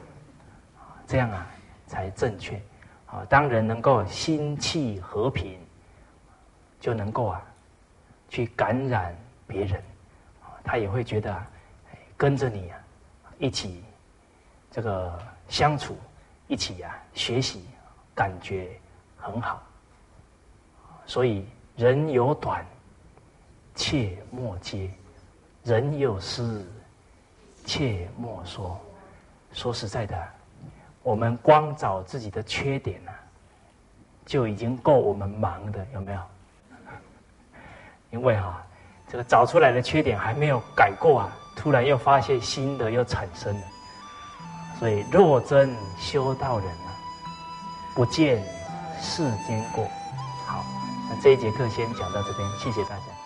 [1.07, 1.47] 这样啊
[1.87, 2.61] 才正确。
[3.05, 5.57] 啊，当人能够心气和平，
[6.81, 7.41] 就能够啊。
[8.27, 9.15] 去感染
[9.47, 9.81] 别人，
[10.69, 11.35] 他也会觉得
[12.15, 12.77] 跟着你啊，
[13.39, 13.83] 一起
[14.69, 15.97] 这个相处，
[16.47, 17.65] 一起啊学习，
[18.13, 18.79] 感觉
[19.17, 19.63] 很好。
[21.07, 21.43] 所以
[21.75, 22.63] 人有短，
[23.73, 24.91] 切莫揭；
[25.63, 26.63] 人有失，
[27.65, 28.79] 切莫说。
[29.51, 30.29] 说实在的，
[31.01, 33.11] 我们光找自己的缺点呢，
[34.23, 36.21] 就已经够我们忙的，有没有？
[38.11, 38.63] 因为哈，
[39.11, 43.61] 这个找出来的缺点还没有改过啊，突然又发现新的又产生了，
[44.79, 46.93] 所以若真修道人啊，
[47.95, 48.43] 不见
[49.01, 49.83] 世间过。
[50.45, 50.63] 好，
[51.09, 53.18] 那这一节课先讲到这边，谢谢大家。